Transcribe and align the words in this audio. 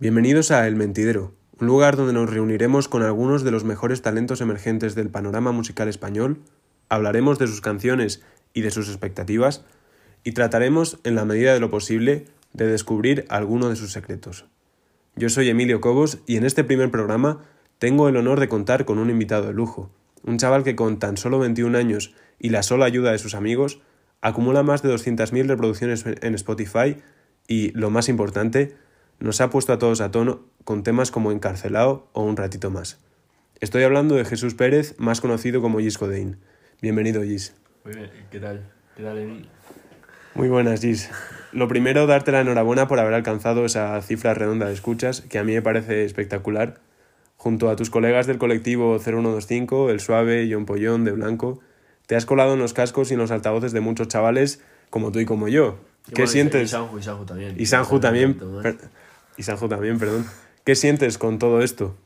Bienvenidos 0.00 0.52
a 0.52 0.64
El 0.68 0.76
Mentidero, 0.76 1.34
un 1.58 1.66
lugar 1.66 1.96
donde 1.96 2.12
nos 2.12 2.30
reuniremos 2.30 2.86
con 2.86 3.02
algunos 3.02 3.42
de 3.42 3.50
los 3.50 3.64
mejores 3.64 4.00
talentos 4.00 4.40
emergentes 4.40 4.94
del 4.94 5.10
panorama 5.10 5.50
musical 5.50 5.88
español, 5.88 6.40
hablaremos 6.88 7.40
de 7.40 7.48
sus 7.48 7.60
canciones 7.60 8.22
y 8.54 8.60
de 8.60 8.70
sus 8.70 8.88
expectativas, 8.90 9.64
y 10.22 10.34
trataremos, 10.34 11.00
en 11.02 11.16
la 11.16 11.24
medida 11.24 11.52
de 11.52 11.58
lo 11.58 11.68
posible, 11.68 12.26
de 12.52 12.68
descubrir 12.68 13.24
alguno 13.28 13.70
de 13.70 13.74
sus 13.74 13.90
secretos. 13.90 14.44
Yo 15.16 15.30
soy 15.30 15.48
Emilio 15.48 15.80
Cobos 15.80 16.20
y 16.26 16.36
en 16.36 16.44
este 16.44 16.62
primer 16.62 16.92
programa 16.92 17.40
tengo 17.80 18.08
el 18.08 18.16
honor 18.16 18.38
de 18.38 18.48
contar 18.48 18.84
con 18.84 19.00
un 19.00 19.10
invitado 19.10 19.48
de 19.48 19.52
lujo, 19.52 19.90
un 20.22 20.38
chaval 20.38 20.62
que 20.62 20.76
con 20.76 21.00
tan 21.00 21.16
solo 21.16 21.40
21 21.40 21.76
años 21.76 22.14
y 22.38 22.50
la 22.50 22.62
sola 22.62 22.84
ayuda 22.86 23.10
de 23.10 23.18
sus 23.18 23.34
amigos, 23.34 23.80
acumula 24.20 24.62
más 24.62 24.80
de 24.80 24.94
200.000 24.94 25.48
reproducciones 25.48 26.04
en 26.06 26.34
Spotify 26.36 26.98
y, 27.48 27.72
lo 27.72 27.90
más 27.90 28.08
importante, 28.08 28.76
nos 29.20 29.40
ha 29.40 29.50
puesto 29.50 29.72
a 29.72 29.78
todos 29.78 30.00
a 30.00 30.10
tono 30.10 30.40
con 30.64 30.82
temas 30.82 31.10
como 31.10 31.32
Encarcelado 31.32 32.08
o 32.12 32.22
Un 32.22 32.36
ratito 32.36 32.70
más. 32.70 32.98
Estoy 33.60 33.82
hablando 33.82 34.14
de 34.14 34.24
Jesús 34.24 34.54
Pérez, 34.54 34.94
más 34.98 35.20
conocido 35.20 35.60
como 35.60 35.80
Gis 35.80 35.98
Codein. 35.98 36.38
Bienvenido, 36.80 37.22
Gis. 37.22 37.54
Muy 37.84 37.94
bien, 37.94 38.10
¿qué 38.30 38.38
tal? 38.38 38.70
¿Qué 38.96 39.02
tal, 39.02 39.18
Emil? 39.18 39.48
Muy 40.34 40.48
buenas, 40.48 40.80
Gis. 40.80 41.10
Lo 41.50 41.66
primero, 41.66 42.06
darte 42.06 42.30
la 42.30 42.42
enhorabuena 42.42 42.86
por 42.86 43.00
haber 43.00 43.14
alcanzado 43.14 43.64
esa 43.64 44.00
cifra 44.02 44.34
redonda 44.34 44.66
de 44.66 44.74
escuchas, 44.74 45.22
que 45.22 45.38
a 45.38 45.44
mí 45.44 45.54
me 45.54 45.62
parece 45.62 46.04
espectacular. 46.04 46.80
Junto 47.36 47.70
a 47.70 47.76
tus 47.76 47.90
colegas 47.90 48.28
del 48.28 48.38
colectivo 48.38 48.98
0125, 48.98 49.90
El 49.90 49.98
Suave, 50.00 50.48
John 50.50 50.66
Pollón, 50.66 51.04
de 51.04 51.12
Blanco, 51.12 51.60
te 52.06 52.14
has 52.14 52.26
colado 52.26 52.54
en 52.54 52.60
los 52.60 52.74
cascos 52.74 53.10
y 53.10 53.14
en 53.14 53.20
los 53.20 53.32
altavoces 53.32 53.72
de 53.72 53.80
muchos 53.80 54.08
chavales 54.08 54.62
como 54.90 55.10
tú 55.10 55.18
y 55.18 55.24
como 55.24 55.48
yo. 55.48 55.78
¿Qué 56.14 56.26
sientes? 56.26 56.62
Y 56.62 56.68
Sanju, 56.68 56.98
y 56.98 57.02
Sanju 57.02 57.24
también. 57.24 57.54
Y 57.58 57.66
Sanju 57.66 58.00
también. 58.00 58.38
Y 59.38 59.44
Sanju 59.44 59.68
también, 59.68 59.98
perdón. 59.98 60.26
¿Qué 60.64 60.74
sientes 60.74 61.16
con 61.16 61.38
todo 61.38 61.62
esto? 61.62 61.96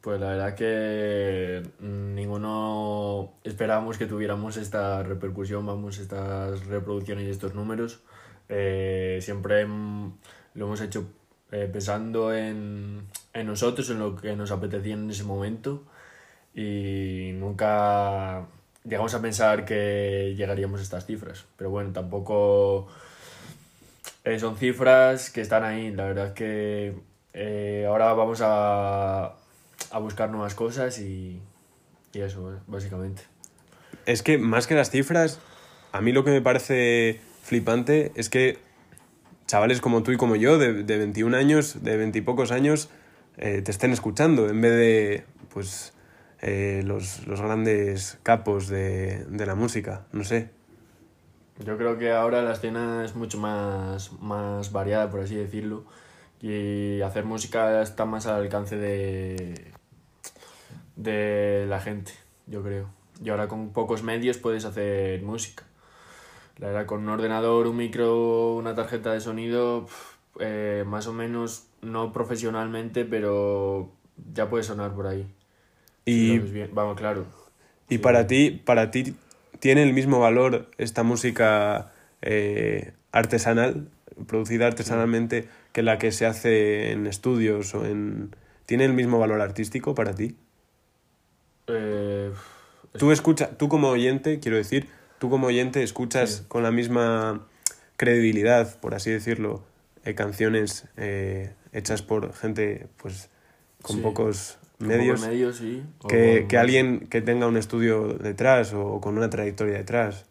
Pues 0.00 0.20
la 0.20 0.30
verdad 0.30 0.54
que 0.54 1.62
mm, 1.78 2.14
ninguno 2.14 3.34
esperábamos 3.44 3.98
que 3.98 4.06
tuviéramos 4.06 4.56
esta 4.56 5.02
repercusión, 5.02 5.64
vamos, 5.64 5.98
estas 5.98 6.66
reproducciones 6.66 7.26
y 7.26 7.30
estos 7.30 7.54
números. 7.54 8.00
Eh, 8.48 9.18
siempre 9.22 9.66
mm, 9.66 10.14
lo 10.54 10.66
hemos 10.66 10.80
hecho 10.80 11.06
eh, 11.52 11.68
pensando 11.72 12.34
en, 12.34 13.06
en 13.32 13.46
nosotros, 13.46 13.88
en 13.90 13.98
lo 13.98 14.16
que 14.16 14.34
nos 14.34 14.50
apetecía 14.50 14.94
en 14.94 15.10
ese 15.10 15.24
momento 15.24 15.84
y 16.54 17.32
nunca 17.34 18.46
llegamos 18.84 19.14
a 19.14 19.20
pensar 19.20 19.64
que 19.64 20.34
llegaríamos 20.36 20.80
a 20.80 20.82
estas 20.82 21.06
cifras. 21.06 21.44
Pero 21.56 21.70
bueno, 21.70 21.92
tampoco 21.92 22.88
eh, 24.24 24.38
son 24.38 24.56
cifras 24.56 25.30
que 25.30 25.40
están 25.40 25.64
ahí. 25.64 25.90
La 25.92 26.04
verdad 26.04 26.28
es 26.28 26.32
que 26.32 26.94
eh, 27.32 27.84
ahora 27.86 28.12
vamos 28.14 28.40
a, 28.42 29.34
a 29.90 29.98
buscar 30.00 30.30
nuevas 30.30 30.54
cosas 30.54 30.98
y, 30.98 31.40
y 32.12 32.20
eso, 32.20 32.60
básicamente. 32.66 33.22
Es 34.06 34.22
que 34.22 34.38
más 34.38 34.66
que 34.66 34.74
las 34.74 34.90
cifras, 34.90 35.40
a 35.92 36.00
mí 36.00 36.12
lo 36.12 36.24
que 36.24 36.30
me 36.30 36.42
parece 36.42 37.20
flipante 37.42 38.12
es 38.16 38.28
que 38.28 38.58
chavales 39.46 39.80
como 39.80 40.02
tú 40.02 40.12
y 40.12 40.16
como 40.16 40.36
yo, 40.36 40.58
de, 40.58 40.82
de 40.82 40.98
21 40.98 41.36
años, 41.36 41.82
de 41.82 41.96
20 41.96 42.18
y 42.18 42.22
pocos 42.22 42.50
años, 42.50 42.88
eh, 43.36 43.62
te 43.62 43.70
estén 43.70 43.92
escuchando 43.92 44.48
en 44.48 44.60
vez 44.60 44.72
de 44.72 45.24
pues 45.52 45.92
eh, 46.40 46.82
los, 46.84 47.26
los 47.26 47.40
grandes 47.40 48.18
capos 48.22 48.68
de, 48.68 49.24
de 49.26 49.46
la 49.46 49.54
música, 49.54 50.06
no 50.12 50.24
sé. 50.24 50.50
Yo 51.60 51.76
creo 51.78 51.98
que 51.98 52.10
ahora 52.12 52.42
la 52.42 52.52
escena 52.52 53.04
es 53.04 53.14
mucho 53.14 53.38
más, 53.38 54.12
más 54.20 54.72
variada, 54.72 55.10
por 55.10 55.20
así 55.20 55.36
decirlo, 55.36 55.84
y 56.40 57.00
hacer 57.02 57.24
música 57.24 57.80
está 57.80 58.04
más 58.04 58.26
al 58.26 58.42
alcance 58.42 58.76
de, 58.76 59.72
de 60.96 61.66
la 61.68 61.80
gente, 61.80 62.12
yo 62.46 62.62
creo. 62.62 62.88
Y 63.22 63.30
ahora 63.30 63.46
con 63.46 63.70
pocos 63.72 64.02
medios 64.02 64.38
puedes 64.38 64.64
hacer 64.64 65.22
música. 65.22 65.64
La 66.58 66.68
verdad, 66.68 66.86
con 66.86 67.02
un 67.02 67.08
ordenador, 67.08 67.66
un 67.66 67.76
micro, 67.76 68.54
una 68.54 68.74
tarjeta 68.74 69.12
de 69.12 69.20
sonido, 69.20 69.86
eh, 70.40 70.84
más 70.86 71.06
o 71.06 71.12
menos, 71.12 71.66
no 71.82 72.12
profesionalmente, 72.12 73.04
pero 73.04 73.90
ya 74.32 74.48
puede 74.48 74.64
sonar 74.64 74.92
por 74.94 75.06
ahí. 75.06 75.26
Y, 76.04 76.38
bien. 76.38 76.70
Vamos, 76.72 76.96
claro. 76.96 77.24
y 77.88 77.94
Sí. 77.94 77.98
para 77.98 78.26
ti, 78.26 78.50
para 78.50 78.90
ti, 78.90 79.14
¿tiene 79.64 79.82
el 79.82 79.94
mismo 79.94 80.20
valor 80.20 80.70
esta 80.76 81.04
música 81.04 81.90
eh, 82.20 82.92
artesanal, 83.12 83.88
producida 84.26 84.66
artesanalmente, 84.66 85.48
que 85.72 85.82
la 85.82 85.96
que 85.96 86.12
se 86.12 86.26
hace 86.26 86.92
en 86.92 87.06
estudios 87.06 87.74
o 87.74 87.86
en... 87.86 88.36
¿Tiene 88.66 88.84
el 88.84 88.92
mismo 88.92 89.18
valor 89.18 89.40
artístico 89.40 89.94
para 89.94 90.14
ti? 90.14 90.36
Eh, 91.68 92.30
Tú 92.98 93.10
escuchas, 93.10 93.56
tú 93.56 93.70
como 93.70 93.88
oyente, 93.88 94.38
quiero 94.38 94.58
decir, 94.58 94.86
tú 95.18 95.30
como 95.30 95.46
oyente 95.46 95.82
escuchas 95.82 96.30
Sí. 96.30 96.44
con 96.46 96.62
la 96.62 96.70
misma 96.70 97.46
credibilidad, 97.96 98.78
por 98.80 98.94
así 98.94 99.10
decirlo, 99.12 99.64
eh, 100.04 100.14
canciones 100.14 100.88
eh, 100.98 101.54
hechas 101.72 102.02
por 102.02 102.34
gente 102.34 102.86
pues 102.98 103.30
con 103.80 103.96
Sí. 103.96 104.02
pocos 104.02 104.58
medios 104.86 105.56
sí. 105.56 105.82
que, 106.08 106.40
con 106.40 106.48
que 106.48 106.58
alguien 106.58 107.06
que 107.08 107.20
tenga 107.20 107.46
un 107.46 107.56
estudio 107.56 108.14
detrás 108.14 108.72
o 108.74 109.00
con 109.00 109.16
una 109.16 109.30
trayectoria 109.30 109.78
detrás. 109.78 110.26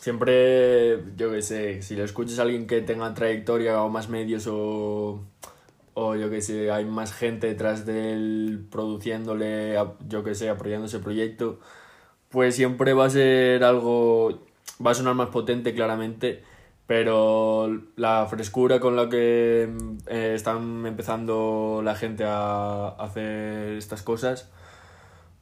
Siempre, 0.00 0.98
yo 1.16 1.30
qué 1.30 1.42
sé, 1.42 1.82
si 1.82 1.94
lo 1.94 2.04
escuchas 2.04 2.38
a 2.38 2.42
alguien 2.42 2.66
que 2.66 2.80
tenga 2.80 3.12
trayectoria 3.12 3.82
o 3.82 3.90
más 3.90 4.08
medios 4.08 4.46
o, 4.46 5.20
o 5.94 6.16
yo 6.16 6.30
qué 6.30 6.40
sé, 6.40 6.70
hay 6.70 6.86
más 6.86 7.12
gente 7.12 7.48
detrás 7.48 7.84
de 7.84 8.14
él 8.14 8.66
produciéndole, 8.70 9.76
yo 10.08 10.24
qué 10.24 10.34
sé, 10.34 10.48
apoyando 10.48 10.86
ese 10.86 11.00
proyecto, 11.00 11.60
pues 12.30 12.54
siempre 12.54 12.94
va 12.94 13.06
a 13.06 13.10
ser 13.10 13.62
algo, 13.62 14.40
va 14.84 14.92
a 14.92 14.94
sonar 14.94 15.14
más 15.14 15.28
potente 15.28 15.74
claramente, 15.74 16.42
pero 16.90 17.70
la 17.94 18.26
frescura 18.28 18.80
con 18.80 18.96
la 18.96 19.08
que 19.08 19.68
eh, 20.08 20.32
están 20.34 20.84
empezando 20.86 21.82
la 21.84 21.94
gente 21.94 22.24
a 22.26 22.88
hacer 22.88 23.74
estas 23.74 24.02
cosas, 24.02 24.50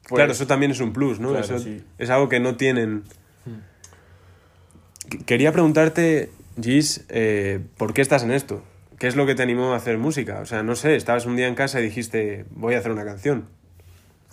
pues 0.06 0.18
claro, 0.18 0.32
eso 0.32 0.46
también 0.46 0.72
es 0.72 0.80
un 0.80 0.92
plus, 0.92 1.20
¿no? 1.20 1.30
Claro, 1.30 1.42
Eso 1.46 1.58
sí. 1.58 1.82
es 1.96 2.10
algo 2.10 2.28
que 2.28 2.38
no 2.38 2.56
tienen. 2.56 3.02
Qu- 5.08 5.24
Quería 5.24 5.50
preguntarte, 5.52 6.30
Gis, 6.60 7.06
eh, 7.08 7.60
¿por 7.78 7.94
qué 7.94 8.02
estás 8.02 8.24
en 8.24 8.30
esto? 8.32 8.62
¿Qué 8.98 9.06
es 9.06 9.16
lo 9.16 9.24
que 9.24 9.34
te 9.34 9.42
animó 9.42 9.72
a 9.72 9.76
hacer 9.76 9.96
música? 9.96 10.40
O 10.42 10.44
sea, 10.44 10.62
no 10.62 10.76
sé, 10.76 10.96
estabas 10.96 11.24
un 11.24 11.36
día 11.36 11.48
en 11.48 11.54
casa 11.54 11.80
y 11.80 11.84
dijiste, 11.84 12.44
voy 12.50 12.74
a 12.74 12.78
hacer 12.80 12.92
una 12.92 13.06
canción. 13.06 13.46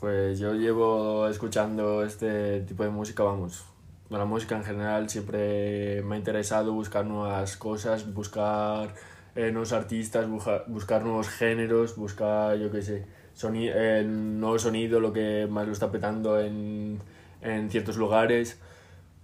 Pues 0.01 0.37
yo 0.37 0.53
llevo 0.53 1.29
escuchando 1.29 2.03
este 2.03 2.59
tipo 2.67 2.83
de 2.83 2.89
música, 2.89 3.23
vamos. 3.23 3.63
La 4.09 4.25
música 4.25 4.55
en 4.55 4.63
general 4.63 5.09
siempre 5.09 6.01
me 6.03 6.15
ha 6.15 6.17
interesado 6.17 6.73
buscar 6.73 7.05
nuevas 7.05 7.57
cosas, 7.57 8.13
buscar 8.13 8.93
eh, 9.35 9.51
nuevos 9.51 9.73
artistas, 9.73 10.27
buscar 10.67 11.03
nuevos 11.03 11.29
géneros, 11.29 11.95
buscar, 11.95 12.55
yo 12.57 12.71
qué 12.71 12.81
sé, 12.83 13.05
soni 13.33 13.67
el 13.67 14.39
nuevo 14.39 14.59
sonido, 14.59 14.99
lo 14.99 15.11
que 15.11 15.47
más 15.49 15.65
lo 15.65 15.73
está 15.73 15.91
petando 15.91 16.39
en, 16.39 16.99
en 17.41 17.69
ciertos 17.71 17.97
lugares. 17.97 18.59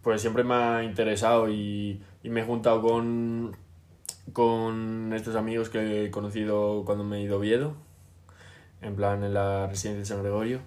Pues 0.02 0.22
siempre 0.22 0.44
me 0.44 0.56
ha 0.56 0.84
interesado 0.84 1.48
y, 1.50 2.02
y 2.24 2.30
me 2.30 2.42
he 2.42 2.44
juntado 2.44 2.82
con, 2.82 3.56
con 4.34 5.14
estos 5.14 5.36
amigos 5.36 5.70
que 5.70 6.06
he 6.06 6.12
conocido 6.12 6.84
cuando 6.86 7.04
me 7.04 7.18
he 7.18 7.22
ido 7.22 7.40
a 7.40 7.74
en 8.82 8.96
plan 8.96 9.24
en 9.24 9.34
la 9.36 9.68
residencia 9.68 10.00
de 10.00 10.06
San 10.06 10.24
Gregorio. 10.24 10.60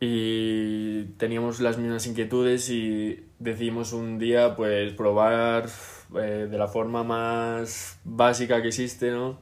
Y 0.00 1.04
teníamos 1.16 1.60
las 1.60 1.78
mismas 1.78 2.06
inquietudes 2.06 2.68
y 2.70 3.24
decidimos 3.38 3.92
un 3.92 4.18
día 4.18 4.56
pues 4.56 4.92
probar 4.92 5.66
eh, 6.16 6.48
de 6.50 6.58
la 6.58 6.68
forma 6.68 7.04
más 7.04 7.98
básica 8.04 8.60
que 8.62 8.68
existe, 8.68 9.10
¿no? 9.10 9.38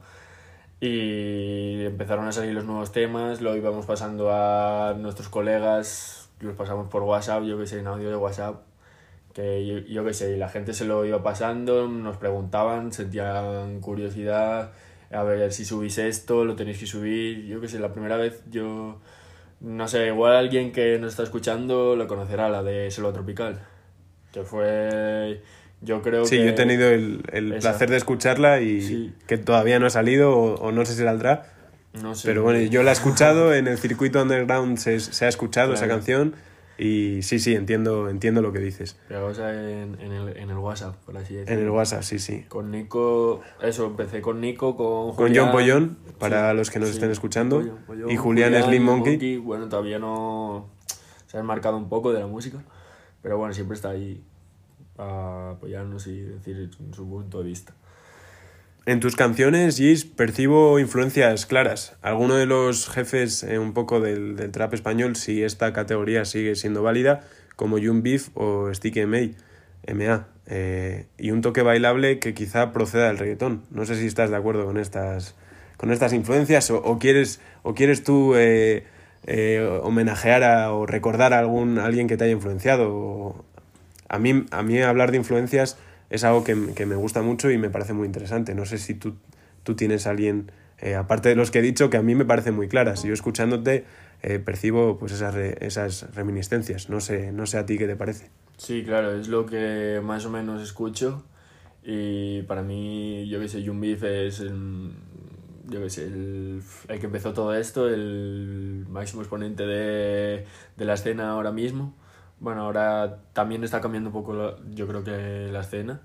Y 0.79 1.85
empezaron 1.85 2.27
a 2.27 2.31
salir 2.31 2.53
los 2.53 2.65
nuevos 2.65 2.91
temas, 2.91 3.41
lo 3.41 3.55
íbamos 3.55 3.85
pasando 3.85 4.31
a 4.31 4.93
nuestros 4.97 5.29
colegas, 5.29 6.29
los 6.39 6.55
pasamos 6.55 6.89
por 6.89 7.03
WhatsApp, 7.03 7.43
yo 7.43 7.57
que 7.57 7.67
sé, 7.67 7.79
en 7.79 7.87
audio 7.87 8.09
de 8.09 8.15
WhatsApp, 8.17 8.63
que 9.33 9.65
yo, 9.65 9.77
yo 9.79 10.05
que 10.05 10.13
sé, 10.13 10.37
la 10.37 10.49
gente 10.49 10.73
se 10.73 10.85
lo 10.85 11.05
iba 11.05 11.23
pasando, 11.23 11.87
nos 11.87 12.17
preguntaban, 12.17 12.91
sentían 12.91 13.79
curiosidad, 13.79 14.73
a 15.11 15.23
ver 15.23 15.51
si 15.53 15.65
subís 15.65 15.97
esto, 15.97 16.45
lo 16.45 16.55
tenéis 16.55 16.79
que 16.79 16.87
subir, 16.87 17.45
yo 17.45 17.61
que 17.61 17.67
sé, 17.67 17.79
la 17.79 17.93
primera 17.93 18.17
vez 18.17 18.43
yo, 18.49 18.99
no 19.63 19.87
sé, 19.87 20.07
igual 20.07 20.35
alguien 20.35 20.71
que 20.71 20.99
nos 20.99 21.11
está 21.11 21.23
escuchando 21.23 21.95
lo 21.95 22.07
conocerá, 22.07 22.49
la 22.49 22.61
de 22.63 22.91
Selva 22.91 23.11
Tropical, 23.13 23.59
que 24.31 24.43
fue, 24.43 25.41
yo 25.81 26.01
creo 26.01 26.25
Sí, 26.25 26.37
que... 26.37 26.43
yo 26.43 26.49
he 26.49 26.53
tenido 26.53 26.89
el, 26.89 27.23
el 27.31 27.55
placer 27.59 27.89
de 27.89 27.97
escucharla 27.97 28.61
y 28.61 28.81
Sí. 28.81 29.13
que 29.27 29.37
todavía 29.37 29.79
no 29.79 29.85
ha 29.87 29.89
salido 29.89 30.31
o, 30.37 30.55
o 30.55 30.71
no 30.71 30.85
sé 30.85 30.93
si 30.93 31.03
saldrá. 31.03 31.47
No 32.01 32.13
sé, 32.15 32.27
Pero 32.27 32.41
bueno, 32.43 32.59
yo 32.59 32.83
la 32.83 32.89
he 32.89 32.93
escuchado, 32.93 33.53
en 33.53 33.67
el 33.67 33.77
circuito 33.77 34.21
underground 34.21 34.77
se, 34.77 34.99
se 34.99 35.25
ha 35.25 35.27
escuchado 35.29 35.73
esa 35.75 35.87
canción 35.87 36.33
Y 36.77 37.21
sí, 37.21 37.39
sí, 37.39 37.53
entiendo, 37.53 38.09
entiendo 38.09 38.41
lo 38.41 38.51
que 38.51 38.59
dices. 38.59 38.97
Pegajosa 39.07 39.53
en, 39.53 39.99
en, 39.99 40.11
el, 40.11 40.37
en 40.37 40.49
el 40.49 40.57
WhatsApp, 40.57 40.95
por 41.05 41.15
así 41.17 41.35
decirlo. 41.35 41.59
En 41.59 41.65
el 41.65 41.69
WhatsApp, 41.69 42.01
sí, 42.01 42.19
sí. 42.19 42.45
Con 42.47 42.71
Nico, 42.71 43.41
eso, 43.61 43.85
empecé 43.85 44.21
con 44.21 44.41
Nico, 44.41 44.75
con 44.75 45.15
Con 45.15 45.35
John 45.35 45.51
Pollón, 45.51 45.97
para 46.17 46.53
los 46.53 46.71
que 46.71 46.79
nos 46.79 46.89
sí, 46.89 46.95
estén 46.95 47.11
escuchando. 47.11 47.59
Pollón, 47.59 47.77
Pollón, 47.85 48.11
y 48.11 48.17
Julián, 48.17 48.63
Slim 48.63 48.83
Monkey. 48.83 49.37
Bueno, 49.37 49.69
todavía 49.69 49.99
no 49.99 50.69
se 51.27 51.37
ha 51.37 51.43
marcado 51.43 51.77
un 51.77 51.89
poco 51.89 52.11
de 52.11 52.19
la 52.19 52.27
música, 52.27 52.63
pero 53.21 53.37
bueno, 53.37 53.53
siempre 53.53 53.75
está 53.75 53.89
ahí 53.89 54.23
a 54.97 55.51
apoyarnos 55.51 56.07
y 56.07 56.21
decir 56.21 56.69
su 56.91 57.07
punto 57.07 57.39
de 57.39 57.45
vista. 57.45 57.73
En 58.85 58.99
tus 58.99 59.15
canciones, 59.15 59.77
Gis, 59.77 60.03
percibo 60.03 60.77
influencias 60.77 61.45
claras. 61.45 61.95
Alguno 62.01 62.35
de 62.35 62.45
los 62.45 62.89
jefes 62.89 63.41
eh, 63.43 63.57
un 63.57 63.73
poco 63.73 64.01
del, 64.01 64.35
del, 64.35 64.51
trap 64.51 64.73
español, 64.73 65.15
si 65.15 65.41
esta 65.41 65.71
categoría 65.71 66.25
sigue 66.25 66.55
siendo 66.55 66.83
válida, 66.83 67.21
como 67.55 67.77
Young 67.77 68.03
Beef 68.03 68.27
o 68.33 68.73
Sticky 68.73 69.05
MA, 69.05 70.27
eh, 70.47 71.05
y 71.17 71.31
un 71.31 71.39
toque 71.39 71.61
bailable 71.61 72.19
que 72.19 72.33
quizá 72.33 72.73
proceda 72.73 73.07
del 73.07 73.19
reggaetón. 73.19 73.63
No 73.71 73.85
sé 73.85 73.95
si 73.95 74.05
estás 74.05 74.29
de 74.29 74.35
acuerdo 74.35 74.65
con 74.65 74.77
estas, 74.77 75.35
con 75.77 75.89
estas 75.89 76.11
influencias 76.11 76.69
o, 76.69 76.99
quieres, 76.99 77.39
o 77.61 77.75
quieres 77.75 78.03
tú 78.03 78.33
eh, 78.35 78.83
homenajear 79.81 80.43
a, 80.43 80.73
o 80.73 80.85
recordar 80.85 81.31
a, 81.31 81.39
algún, 81.39 81.79
alguien 81.79 82.09
que 82.09 82.17
te 82.17 82.25
haya 82.25 82.33
influenciado. 82.33 83.45
A 84.09 84.19
mí, 84.19 84.45
a 84.51 84.61
mí 84.61 84.81
hablar 84.81 85.11
de 85.11 85.17
influencias 85.17 85.77
es 86.13 86.23
algo 86.23 86.43
que, 86.43 86.55
que, 86.75 86.85
me 86.85 86.95
gusta 86.95 87.23
mucho 87.23 87.49
y 87.49 87.57
me 87.57 87.71
parece 87.71 87.91
muy 87.93 88.05
interesante. 88.05 88.53
No 88.53 88.65
sé 88.65 88.77
si 88.77 88.93
tú, 88.93 89.15
tú 89.63 89.75
tienes 89.75 90.05
alguien, 90.05 90.51
eh, 90.77 90.93
aparte 90.93 91.29
de 91.29 91.35
los 91.35 91.49
que 91.49 91.57
he 91.57 91.61
dicho, 91.63 91.89
que 91.89 91.97
a 91.97 92.03
mí 92.03 92.13
me 92.13 92.23
parecen 92.23 92.53
muy 92.53 92.67
claras. 92.67 93.03
Yo 93.03 93.13
escuchándote 93.13 93.85
eh, 94.21 94.37
percibo 94.37 94.99
pues 94.99 95.11
esas, 95.11 95.35
esas 95.35 96.13
reminiscencias. 96.13 96.87
No 96.87 96.99
sé, 96.99 97.31
no 97.31 97.47
sé 97.47 97.57
a 97.57 97.65
ti 97.65 97.79
qué 97.79 97.87
te 97.87 97.95
parece. 97.95 98.29
Sí, 98.57 98.83
claro, 98.85 99.19
es 99.19 99.27
lo 99.27 99.47
que 99.47 100.01
más 100.03 100.23
o 100.27 100.29
menos 100.29 100.61
escucho. 100.61 101.23
Y 101.83 102.43
para 102.43 102.61
mí, 102.61 103.27
yo 103.27 103.39
que 103.39 103.47
sé, 103.47 103.67
Beef 103.67 104.03
es 104.03 104.39
el, 104.39 104.91
yo 105.67 105.81
que 105.81 105.89
sé, 105.89 106.05
el, 106.05 106.61
el, 106.89 106.99
que 106.99 107.07
empezó 107.07 107.33
todo 107.33 107.55
esto, 107.55 107.89
el 107.89 108.85
máximo 108.87 109.23
exponente 109.23 109.65
de, 109.65 110.45
de 110.77 110.85
la 110.85 110.93
escena 110.93 111.31
ahora 111.31 111.51
mismo. 111.51 111.95
Bueno, 112.43 112.63
ahora 112.63 113.19
también 113.31 113.63
está 113.63 113.79
cambiando 113.79 114.09
un 114.09 114.13
poco, 114.13 114.33
la, 114.33 114.55
yo 114.75 114.85
creo 114.85 115.03
que 115.03 115.49
la 115.51 115.61
escena. 115.61 116.01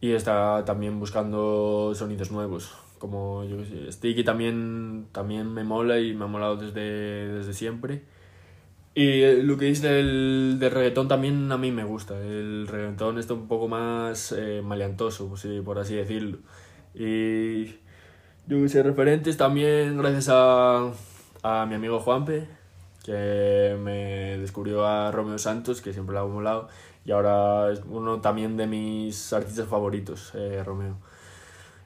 Y 0.00 0.10
está 0.12 0.64
también 0.64 0.98
buscando 0.98 1.92
sonidos 1.94 2.32
nuevos. 2.32 2.74
Como 2.98 3.44
yo 3.44 3.58
que 3.58 3.66
sé, 3.66 3.92
Sticky 3.92 4.24
también, 4.24 5.06
también 5.12 5.52
me 5.54 5.62
mola 5.62 6.00
y 6.00 6.12
me 6.12 6.24
ha 6.24 6.26
molado 6.26 6.56
desde, 6.56 7.28
desde 7.28 7.52
siempre. 7.54 8.02
Y 8.94 9.42
lo 9.42 9.56
que 9.56 9.66
dice 9.66 9.88
del, 9.88 10.58
del 10.58 10.70
reggaetón 10.72 11.06
también 11.08 11.50
a 11.52 11.56
mí 11.56 11.70
me 11.70 11.84
gusta. 11.84 12.18
El 12.18 12.66
reggaetón 12.66 13.18
está 13.18 13.34
un 13.34 13.46
poco 13.46 13.68
más 13.68 14.32
eh, 14.36 14.60
maleantoso, 14.62 15.32
por 15.64 15.78
así 15.78 15.94
decirlo. 15.94 16.38
Y 16.94 17.66
yo 18.46 18.60
que 18.60 18.68
sé, 18.68 18.82
referentes 18.82 19.36
también 19.36 19.96
gracias 19.98 20.28
a, 20.30 20.92
a 21.44 21.66
mi 21.66 21.74
amigo 21.76 22.00
Juanpe, 22.00 22.48
que 23.04 23.76
me 23.80 24.38
descubrió 24.38 24.86
a 24.86 25.12
Romeo 25.12 25.38
Santos, 25.38 25.82
que 25.82 25.92
siempre 25.92 26.14
lo 26.14 26.20
ha 26.20 26.26
molado, 26.26 26.68
y 27.04 27.12
ahora 27.12 27.70
es 27.70 27.82
uno 27.88 28.20
también 28.20 28.56
de 28.56 28.66
mis 28.66 29.32
artistas 29.32 29.68
favoritos, 29.68 30.32
eh, 30.34 30.62
Romeo. 30.64 30.96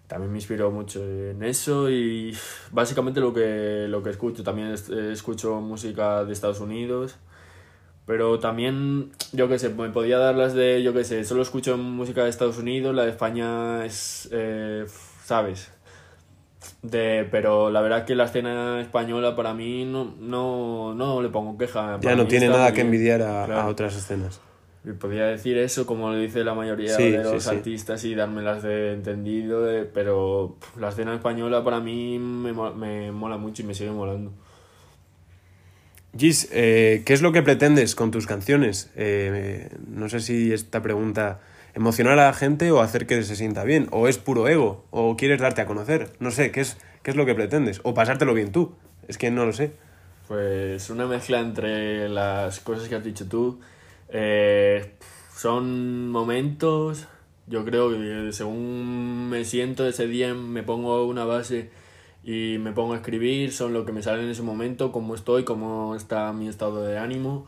También 0.06 0.32
me 0.32 0.38
inspiró 0.38 0.70
mucho 0.70 1.05
en 1.05 1.43
eso 1.43 1.91
y 1.91 2.35
básicamente 2.70 3.20
lo 3.20 3.35
que, 3.35 3.87
lo 3.88 4.03
que 4.03 4.11
escucho. 4.11 4.43
También 4.43 4.69
escucho 5.12 5.61
música 5.61 6.25
de 6.25 6.32
Estados 6.32 6.61
Unidos, 6.61 7.17
pero 8.06 8.38
también, 8.38 9.11
yo 9.32 9.49
qué 9.49 9.59
sé, 9.59 9.69
me 9.69 9.91
podía 9.91 10.19
dar 10.19 10.35
las 10.35 10.55
de, 10.55 10.82
yo 10.82 10.94
qué 10.94 11.05
sé, 11.05 11.25
solo 11.25 11.43
escucho 11.43 11.76
música 11.76 12.25
de 12.25 12.31
Estados 12.31 12.56
Unidos, 12.56 12.94
la 12.94 13.05
de 13.05 13.11
España 13.11 13.85
es, 13.85 14.31
eh, 14.32 14.87
¿sabes? 15.25 15.71
De, 16.82 17.26
pero 17.31 17.70
la 17.70 17.81
verdad 17.81 18.05
que 18.05 18.14
la 18.14 18.25
escena 18.25 18.81
española 18.81 19.37
para 19.37 19.55
mí 19.55 19.84
no, 19.84 20.14
no, 20.19 20.94
no 20.94 21.22
le 21.22 21.28
pongo 21.28 21.56
queja. 21.56 21.99
Ya 22.00 22.16
no 22.16 22.26
tiene 22.26 22.49
nada 22.49 22.72
que 22.72 22.81
envidiar 22.81 23.22
a, 23.22 23.46
claro. 23.46 23.60
a, 23.60 23.66
otras 23.66 23.96
escenas. 23.96 24.40
Y 24.84 24.93
podría 24.93 25.26
decir 25.26 25.58
eso 25.58 25.87
como 25.87 26.10
lo 26.10 26.19
dice 26.19 26.44
la 26.44 26.55
mayoría 26.55 26.94
sí, 26.96 27.10
de 27.10 27.22
los 27.22 27.43
sí, 27.43 27.50
artistas 27.50 28.05
y 28.05 28.14
dármelas 28.14 28.62
de 28.62 28.93
entendido, 28.93 29.64
de, 29.64 29.84
pero 29.84 30.56
la 30.78 30.88
escena 30.88 31.14
española 31.14 31.64
para 31.64 31.81
mí 31.81 32.19
me, 32.19 32.52
me 32.52 33.12
mola 33.12 33.37
mucho 33.37 33.62
y 33.62 33.66
me 33.66 33.75
sigue 33.75 33.90
molando. 33.90 34.32
Gis, 36.16 36.49
eh, 36.52 37.02
¿qué 37.04 37.12
es 37.12 37.22
lo 37.22 37.32
que 37.32 37.43
pretendes 37.43 37.94
con 37.94 38.11
tus 38.11 38.26
canciones? 38.26 38.90
Eh, 38.96 39.69
no 39.87 40.08
sé 40.08 40.20
si 40.20 40.52
esta 40.52 40.82
pregunta 40.82 41.40
emocionar 41.75 42.19
a 42.19 42.26
la 42.26 42.32
gente 42.32 42.70
o 42.70 42.81
hacer 42.81 43.06
que 43.06 43.23
se 43.23 43.37
sienta 43.37 43.65
bien, 43.65 43.88
o 43.91 44.09
es 44.09 44.19
puro 44.19 44.49
ego, 44.49 44.85
o 44.91 45.17
quieres 45.17 45.41
darte 45.41 45.61
a 45.61 45.67
conocer, 45.67 46.11
no 46.20 46.31
sé, 46.31 46.50
¿qué 46.50 46.61
es, 46.61 46.79
qué 47.03 47.11
es 47.11 47.17
lo 47.17 47.26
que 47.26 47.35
pretendes? 47.35 47.81
O 47.85 47.94
pasártelo 47.94 48.35
bien 48.35 48.53
tú, 48.53 48.75
es 49.06 49.19
que 49.19 49.31
no 49.31 49.47
lo 49.47 49.53
sé. 49.53 49.73
Pues 50.26 50.91
una 50.91 51.06
mezcla 51.06 51.41
entre 51.41 52.09
las 52.09 52.61
cosas 52.61 52.88
que 52.88 52.94
has 52.94 53.05
dicho 53.05 53.26
tú, 53.29 53.61
eh, 54.11 54.94
son 55.35 56.11
momentos, 56.11 57.06
yo 57.47 57.65
creo 57.65 57.91
que 57.91 58.32
según 58.32 59.29
me 59.31 59.44
siento 59.44 59.87
ese 59.87 60.06
día 60.06 60.35
me 60.35 60.62
pongo 60.62 61.06
una 61.06 61.25
base 61.25 61.71
y 62.25 62.56
me 62.59 62.73
pongo 62.73 62.93
a 62.93 62.97
escribir, 62.97 63.53
son 63.53 63.73
lo 63.73 63.87
que 63.87 63.93
me 63.93 64.03
sale 64.03 64.23
en 64.23 64.31
ese 64.31 64.43
momento, 64.43 64.93
cómo 64.93 65.14
estoy, 65.14 65.44
cómo 65.44 65.94
está 65.94 66.32
mi 66.32 66.49
estado 66.49 66.82
de 66.82 66.99
ánimo 66.99 67.47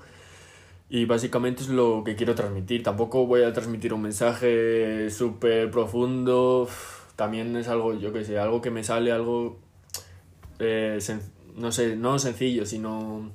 y 0.90 1.04
básicamente 1.04 1.62
es 1.62 1.68
lo 1.68 2.02
que 2.04 2.16
quiero 2.16 2.34
transmitir. 2.34 2.82
Tampoco 2.82 3.24
voy 3.26 3.44
a 3.44 3.52
transmitir 3.52 3.94
un 3.94 4.02
mensaje 4.02 5.08
súper 5.10 5.70
profundo. 5.70 6.68
También 7.14 7.56
es 7.56 7.68
algo, 7.68 7.94
yo 7.94 8.12
que 8.12 8.24
sé, 8.24 8.38
algo 8.40 8.60
que 8.60 8.72
me 8.72 8.82
sale, 8.82 9.12
algo, 9.12 9.60
eh, 10.58 10.98
no 11.56 11.70
sé, 11.70 11.94
no 11.94 12.18
sencillo, 12.18 12.66
sino 12.66 13.30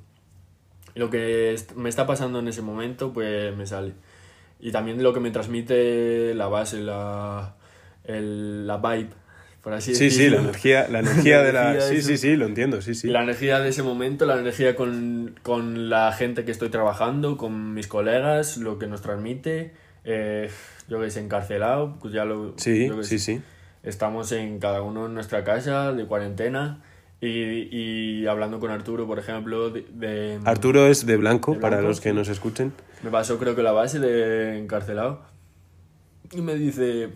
lo 0.94 1.10
que 1.10 1.56
me 1.76 1.88
está 1.88 2.06
pasando 2.06 2.40
en 2.40 2.48
ese 2.48 2.60
momento, 2.60 3.12
pues 3.14 3.56
me 3.56 3.66
sale. 3.66 3.94
Y 4.60 4.70
también 4.70 5.02
lo 5.02 5.14
que 5.14 5.20
me 5.20 5.30
transmite 5.30 6.34
la 6.34 6.48
base, 6.48 6.80
la, 6.80 7.56
el, 8.04 8.66
la 8.66 8.76
vibe, 8.78 9.10
por 9.66 9.74
así 9.74 9.96
sí, 9.96 10.04
decirlo. 10.04 10.36
Sí, 10.36 10.42
la 10.44 10.48
energía, 10.48 10.88
la 10.92 10.98
energía 11.00 11.42
de 11.42 11.52
la... 11.52 11.80
Sí, 11.80 12.00
sí, 12.00 12.16
sí, 12.18 12.36
lo 12.36 12.46
entiendo, 12.46 12.80
sí, 12.82 12.94
sí. 12.94 13.08
La 13.08 13.24
energía 13.24 13.58
de 13.58 13.70
ese 13.70 13.82
momento, 13.82 14.24
la 14.24 14.38
energía 14.38 14.76
con, 14.76 15.34
con 15.42 15.90
la 15.90 16.12
gente 16.12 16.44
que 16.44 16.52
estoy 16.52 16.68
trabajando, 16.68 17.36
con 17.36 17.74
mis 17.74 17.88
colegas, 17.88 18.58
lo 18.58 18.78
que 18.78 18.86
nos 18.86 19.02
transmite. 19.02 19.72
Eh, 20.04 20.48
yo 20.86 21.00
que 21.00 21.10
sé, 21.10 21.18
encarcelado, 21.18 21.96
pues 22.00 22.14
ya 22.14 22.24
lo... 22.24 22.54
Sí, 22.58 22.88
que 22.88 23.02
sí, 23.02 23.18
sí. 23.18 23.42
Estamos 23.82 24.30
en 24.30 24.60
cada 24.60 24.82
uno 24.82 25.06
en 25.06 25.14
nuestra 25.14 25.42
casa, 25.42 25.92
de 25.92 26.06
cuarentena. 26.06 26.84
Y, 27.20 27.28
y 27.76 28.26
hablando 28.28 28.60
con 28.60 28.70
Arturo, 28.70 29.08
por 29.08 29.18
ejemplo, 29.18 29.70
de, 29.70 29.84
de 29.90 30.38
Arturo 30.44 30.86
es 30.86 31.06
de 31.06 31.16
blanco, 31.16 31.54
de 31.54 31.58
para 31.58 31.78
blanco, 31.78 31.88
los 31.88 32.00
que 32.00 32.12
nos 32.12 32.28
escuchen. 32.28 32.72
Me 33.02 33.10
pasó 33.10 33.36
creo 33.36 33.56
que 33.56 33.64
la 33.64 33.72
base 33.72 33.98
de 33.98 34.60
encarcelado. 34.60 35.22
Y 36.30 36.40
me 36.40 36.54
dice, 36.54 37.08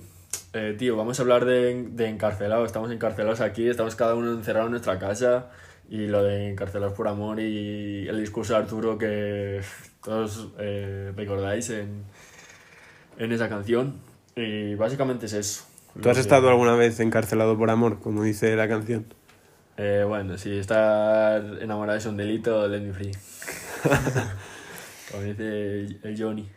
eh, 0.52 0.74
tío, 0.78 0.96
vamos 0.96 1.18
a 1.18 1.22
hablar 1.22 1.44
de, 1.44 1.88
de 1.90 2.08
encarcelado. 2.08 2.64
Estamos 2.64 2.90
encarcelados 2.90 3.40
aquí, 3.40 3.68
estamos 3.68 3.94
cada 3.94 4.14
uno 4.14 4.32
encerrado 4.32 4.66
en 4.66 4.72
nuestra 4.72 4.98
casa. 4.98 5.50
Y 5.88 6.06
lo 6.06 6.22
de 6.22 6.50
encarcelados 6.50 6.94
por 6.94 7.08
amor 7.08 7.40
y 7.40 8.06
el 8.06 8.20
discurso 8.20 8.52
de 8.52 8.60
Arturo 8.60 8.96
que 8.96 9.60
todos 10.04 10.52
eh, 10.58 11.12
recordáis 11.16 11.70
en, 11.70 12.04
en 13.18 13.32
esa 13.32 13.48
canción. 13.48 14.00
Y 14.36 14.76
básicamente 14.76 15.26
es 15.26 15.32
eso. 15.32 15.64
¿Tú 16.00 16.08
has 16.08 16.18
estado 16.18 16.48
alguna 16.48 16.76
vez 16.76 17.00
encarcelado 17.00 17.58
por 17.58 17.70
amor, 17.70 17.98
como 17.98 18.22
dice 18.22 18.54
la 18.54 18.68
canción? 18.68 19.06
Eh, 19.76 20.04
bueno, 20.06 20.38
si 20.38 20.58
estar 20.58 21.42
enamorado 21.60 21.98
es 21.98 22.06
un 22.06 22.16
delito, 22.16 22.68
let 22.68 22.80
me 22.80 22.92
free. 22.92 23.12
Como 25.10 25.22
dice 25.24 25.98
el 26.02 26.16
Johnny. 26.16 26.48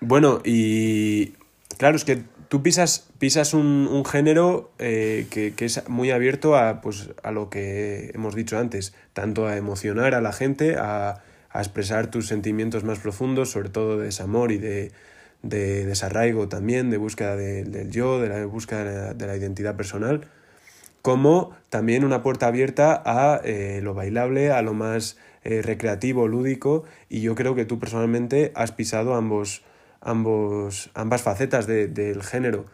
Bueno, 0.00 0.40
y 0.44 1.34
claro, 1.76 1.96
es 1.96 2.04
que 2.04 2.22
tú 2.48 2.62
pisas, 2.62 3.08
pisas 3.18 3.54
un, 3.54 3.88
un 3.90 4.04
género 4.04 4.72
eh, 4.78 5.26
que, 5.30 5.54
que, 5.54 5.64
es 5.64 5.88
muy 5.88 6.10
abierto 6.10 6.56
a, 6.56 6.80
pues, 6.80 7.10
a 7.22 7.30
lo 7.30 7.50
que 7.50 8.10
hemos 8.14 8.34
dicho 8.34 8.58
antes, 8.58 8.94
tanto 9.12 9.46
a 9.46 9.56
emocionar 9.56 10.14
a 10.14 10.20
la 10.20 10.32
gente, 10.32 10.76
a, 10.76 11.22
a 11.50 11.58
expresar 11.58 12.08
tus 12.08 12.28
sentimientos 12.28 12.84
más 12.84 12.98
profundos, 12.98 13.50
sobre 13.50 13.68
todo 13.68 13.98
de 13.98 14.06
desamor 14.06 14.52
y 14.52 14.58
de, 14.58 14.92
de 15.42 15.86
desarraigo 15.86 16.48
también, 16.48 16.90
de 16.90 16.96
búsqueda 16.96 17.36
de, 17.36 17.64
del 17.64 17.90
yo, 17.90 18.20
de 18.20 18.28
la 18.28 18.46
búsqueda 18.46 18.84
de 18.84 18.94
la, 18.94 19.14
de 19.14 19.26
la 19.26 19.36
identidad 19.36 19.76
personal 19.76 20.28
como 21.02 21.50
también 21.68 22.04
una 22.04 22.22
puerta 22.22 22.46
abierta 22.46 23.02
a 23.04 23.40
eh, 23.44 23.80
lo 23.82 23.92
bailable, 23.92 24.52
a 24.52 24.62
lo 24.62 24.72
más 24.72 25.18
eh, 25.42 25.60
recreativo, 25.60 26.28
lúdico, 26.28 26.84
y 27.08 27.20
yo 27.20 27.34
creo 27.34 27.56
que 27.56 27.64
tú 27.64 27.80
personalmente 27.80 28.52
has 28.54 28.70
pisado 28.70 29.14
ambos, 29.14 29.64
ambos, 30.02 30.90
ambas 30.94 31.22
facetas 31.22 31.66
de, 31.66 31.88
del 31.88 32.22
género. 32.22 32.66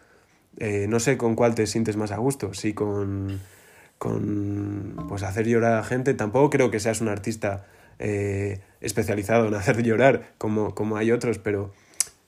Eh, 0.59 0.87
no 0.89 0.99
sé 0.99 1.17
con 1.17 1.37
cuál 1.37 1.55
te 1.55 1.67
sientes 1.67 1.97
más 1.97 2.11
a 2.11 2.17
gusto, 2.17 2.53
si 2.55 2.75
con, 2.75 3.41
con 3.99 4.97
pues 5.09 5.23
hacer 5.23 5.47
llorar 5.47 5.73
a 5.73 5.77
la 5.77 5.85
gente, 5.85 6.15
tampoco 6.15 6.51
creo 6.51 6.71
que 6.71 6.81
seas 6.81 7.01
un 7.01 7.09
artista 7.09 7.67
especializado 8.81 9.49
en 9.49 9.55
hacer 9.57 9.83
llorar, 9.83 10.33
como, 10.39 10.75
como 10.75 10.97
hay 10.97 11.11
otros, 11.11 11.39
pero, 11.39 11.73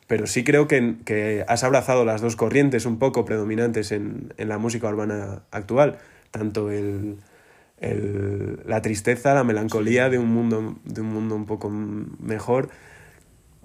pero 0.07 0.26
sí 0.26 0.45
creo 0.45 0.69
que, 0.69 0.97
que 1.04 1.45
has 1.47 1.64
abrazado 1.64 2.04
las 2.04 2.21
dos 2.21 2.37
corrientes 2.37 2.87
un 2.87 2.99
poco 2.99 3.25
predominantes 3.25 3.92
en, 3.92 4.35
en 4.37 4.49
la 4.49 4.59
música 4.59 4.88
urbana 4.88 5.42
actual, 5.50 5.99
tanto 6.30 6.71
el, 6.71 7.19
el, 7.80 8.61
la 8.66 8.83
tristeza, 8.83 9.35
la 9.35 9.45
melancolía 9.45 10.09
de 10.09 10.19
un 10.19 10.28
mundo, 10.28 10.76
de 10.85 11.00
un 11.00 11.09
mundo 11.09 11.35
un 11.35 11.47
poco 11.47 11.71
mejor, 11.71 12.71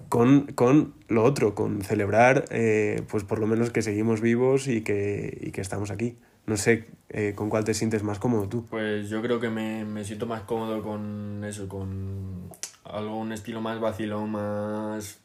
con, 0.08 0.46
con 0.54 0.94
lo 1.08 1.24
otro, 1.24 1.54
con 1.54 1.82
celebrar, 1.82 2.44
eh, 2.50 3.02
pues 3.08 3.24
por 3.24 3.38
lo 3.38 3.46
menos 3.46 3.70
que 3.70 3.82
seguimos 3.82 4.20
vivos 4.20 4.68
y 4.68 4.82
que, 4.82 5.36
y 5.40 5.50
que 5.52 5.60
estamos 5.60 5.90
aquí. 5.90 6.16
No 6.46 6.56
sé 6.56 6.86
eh, 7.08 7.32
con 7.34 7.50
cuál 7.50 7.64
te 7.64 7.74
sientes 7.74 8.02
más 8.02 8.18
cómodo 8.18 8.48
tú. 8.48 8.66
Pues 8.66 9.08
yo 9.08 9.20
creo 9.22 9.40
que 9.40 9.50
me, 9.50 9.84
me 9.84 10.04
siento 10.04 10.26
más 10.26 10.42
cómodo 10.42 10.82
con 10.82 11.42
eso, 11.44 11.68
con 11.68 12.50
algo, 12.84 13.18
un 13.18 13.32
estilo 13.32 13.60
más 13.60 13.80
vacilón, 13.80 14.30
más, 14.30 15.18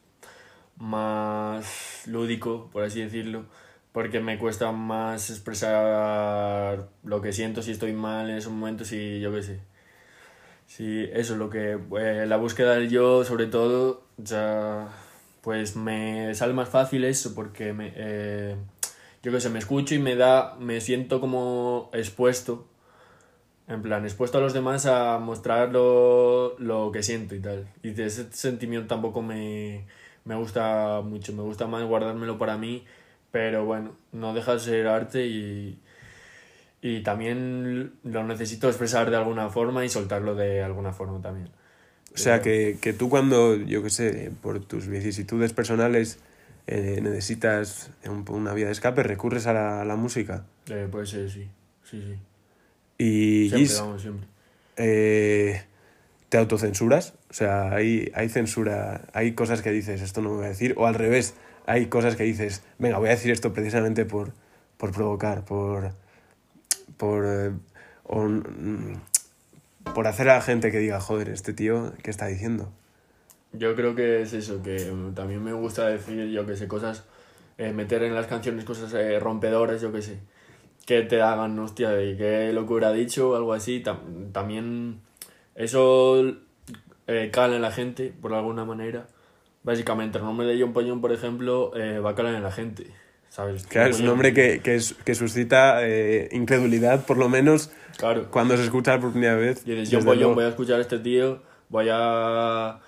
más 0.76 2.02
lúdico, 2.06 2.68
por 2.72 2.84
así 2.84 3.00
decirlo 3.00 3.44
porque 3.92 4.20
me 4.20 4.38
cuesta 4.38 4.72
más 4.72 5.30
expresar 5.30 6.88
lo 7.04 7.20
que 7.20 7.32
siento 7.32 7.62
si 7.62 7.72
estoy 7.72 7.92
mal 7.92 8.30
en 8.30 8.36
esos 8.36 8.52
momentos 8.52 8.90
y 8.92 9.20
yo 9.20 9.32
qué 9.32 9.42
sé. 9.42 9.60
Sí, 10.66 11.06
eso 11.12 11.34
es 11.34 11.38
lo 11.38 11.50
que... 11.50 11.78
Eh, 12.00 12.24
la 12.26 12.38
búsqueda 12.38 12.74
del 12.74 12.88
yo, 12.88 13.24
sobre 13.24 13.46
todo, 13.46 14.01
ya, 14.18 14.88
pues 15.42 15.76
me 15.76 16.34
sale 16.34 16.52
más 16.52 16.68
fácil 16.68 17.04
eso 17.04 17.34
porque 17.34 17.72
me, 17.72 17.92
eh, 17.96 18.56
yo 19.22 19.32
qué 19.32 19.40
sé, 19.40 19.50
me 19.50 19.58
escucho 19.58 19.94
y 19.94 19.98
me 19.98 20.16
da, 20.16 20.56
me 20.58 20.80
siento 20.80 21.20
como 21.20 21.90
expuesto, 21.92 22.66
en 23.68 23.82
plan, 23.82 24.04
expuesto 24.04 24.38
a 24.38 24.40
los 24.40 24.52
demás 24.52 24.86
a 24.86 25.18
mostrar 25.18 25.70
lo, 25.72 26.58
lo 26.58 26.90
que 26.92 27.02
siento 27.02 27.34
y 27.34 27.40
tal. 27.40 27.68
Y 27.82 27.90
de 27.90 28.06
ese 28.06 28.32
sentimiento 28.32 28.88
tampoco 28.88 29.22
me, 29.22 29.86
me 30.24 30.34
gusta 30.34 31.00
mucho, 31.02 31.32
me 31.32 31.42
gusta 31.42 31.66
más 31.66 31.84
guardármelo 31.84 32.38
para 32.38 32.58
mí 32.58 32.84
pero 33.32 33.64
bueno, 33.64 33.96
no 34.12 34.34
deja 34.34 34.52
de 34.52 34.60
ser 34.60 34.86
arte 34.86 35.26
y, 35.26 35.80
y 36.82 37.02
también 37.02 37.94
lo 38.04 38.24
necesito 38.24 38.68
expresar 38.68 39.10
de 39.10 39.16
alguna 39.16 39.48
forma 39.48 39.84
y 39.84 39.88
soltarlo 39.88 40.36
de 40.36 40.62
alguna 40.62 40.92
forma 40.92 41.20
también. 41.20 41.48
O 42.14 42.18
sea, 42.18 42.42
que, 42.42 42.76
que 42.80 42.92
tú 42.92 43.08
cuando, 43.08 43.56
yo 43.56 43.82
qué 43.82 43.90
sé, 43.90 44.30
por 44.42 44.60
tus 44.60 44.86
vicisitudes 44.86 45.52
personales 45.52 46.18
eh, 46.66 47.00
necesitas 47.02 47.90
una 48.28 48.52
vía 48.52 48.66
de 48.66 48.72
escape, 48.72 49.02
recurres 49.02 49.46
a 49.46 49.52
la, 49.52 49.84
la 49.84 49.96
música. 49.96 50.44
Eh, 50.66 50.88
puede 50.90 51.06
ser, 51.06 51.30
sí. 51.30 51.48
Sí, 51.84 52.02
sí. 52.02 52.18
Y 52.98 53.48
siempre, 53.48 53.76
vamos, 53.76 54.02
siempre. 54.02 54.26
Eh, 54.76 55.62
¿Te 56.28 56.38
autocensuras? 56.38 57.14
O 57.30 57.34
sea, 57.34 57.74
hay, 57.74 58.10
hay 58.14 58.28
censura, 58.28 59.06
hay 59.12 59.32
cosas 59.32 59.62
que 59.62 59.70
dices, 59.70 60.00
esto 60.00 60.22
no 60.22 60.30
me 60.30 60.36
voy 60.36 60.44
a 60.46 60.48
decir, 60.48 60.74
o 60.76 60.86
al 60.86 60.94
revés, 60.94 61.34
hay 61.66 61.86
cosas 61.86 62.16
que 62.16 62.24
dices, 62.24 62.62
venga, 62.78 62.98
voy 62.98 63.08
a 63.08 63.12
decir 63.12 63.30
esto 63.32 63.52
precisamente 63.52 64.04
por, 64.04 64.32
por 64.76 64.92
provocar, 64.92 65.44
por, 65.44 65.92
por, 66.96 67.24
eh, 67.26 67.50
mm, 68.08 68.94
por 69.94 70.06
hacer 70.06 70.28
a 70.28 70.36
la 70.36 70.40
gente 70.40 70.70
que 70.70 70.78
diga, 70.78 71.00
joder, 71.00 71.28
este 71.28 71.52
tío, 71.52 71.92
¿qué 72.02 72.10
está 72.10 72.26
diciendo? 72.26 72.72
Yo 73.52 73.74
creo 73.74 73.94
que 73.94 74.22
es 74.22 74.32
eso, 74.32 74.62
que 74.62 74.92
también 75.14 75.42
me 75.42 75.52
gusta 75.52 75.86
decir, 75.86 76.30
yo 76.30 76.46
que 76.46 76.56
sé, 76.56 76.68
cosas, 76.68 77.04
eh, 77.58 77.72
meter 77.72 78.02
en 78.02 78.14
las 78.14 78.26
canciones 78.26 78.64
cosas 78.64 78.92
eh, 78.94 79.20
rompedoras, 79.20 79.80
yo 79.82 79.92
que 79.92 80.02
sé, 80.02 80.20
que 80.86 81.02
te 81.02 81.20
hagan, 81.20 81.58
hostia, 81.58 81.90
de 81.90 82.16
qué 82.16 82.52
locura 82.52 82.88
ha 82.88 82.92
dicho 82.92 83.30
o 83.30 83.36
algo 83.36 83.52
así. 83.52 83.82
también 84.32 85.00
eso 85.54 86.36
cala 87.30 87.56
en 87.56 87.62
la 87.62 87.70
gente, 87.70 88.14
por 88.20 88.32
alguna 88.32 88.64
manera. 88.64 89.06
Básicamente, 89.64 90.18
el 90.18 90.24
nombre 90.24 90.46
de 90.46 90.60
John 90.60 90.72
Pollón, 90.72 91.00
por 91.00 91.12
ejemplo, 91.12 91.76
eh, 91.76 92.00
va 92.00 92.10
a 92.10 92.14
calar 92.14 92.34
en 92.34 92.42
la 92.42 92.50
gente. 92.50 92.86
¿Sabes? 93.32 93.66
Claro, 93.66 93.88
es 93.88 94.00
un 94.00 94.06
nombre 94.06 94.34
que, 94.34 94.60
que, 94.60 94.78
que 95.04 95.14
suscita 95.14 95.88
eh, 95.88 96.28
incredulidad, 96.32 97.06
por 97.06 97.16
lo 97.16 97.30
menos 97.30 97.70
claro. 97.96 98.30
cuando 98.30 98.58
se 98.58 98.64
escucha 98.64 99.00
por 99.00 99.12
primera 99.12 99.36
vez. 99.36 99.62
Y 99.66 99.70
dices, 99.70 99.88
John 99.90 100.04
Pollón, 100.04 100.34
voy 100.34 100.44
a 100.44 100.48
escuchar 100.48 100.76
a 100.76 100.82
este 100.82 100.98
tío, 100.98 101.40
voy 101.70 101.86
a, 101.90 102.78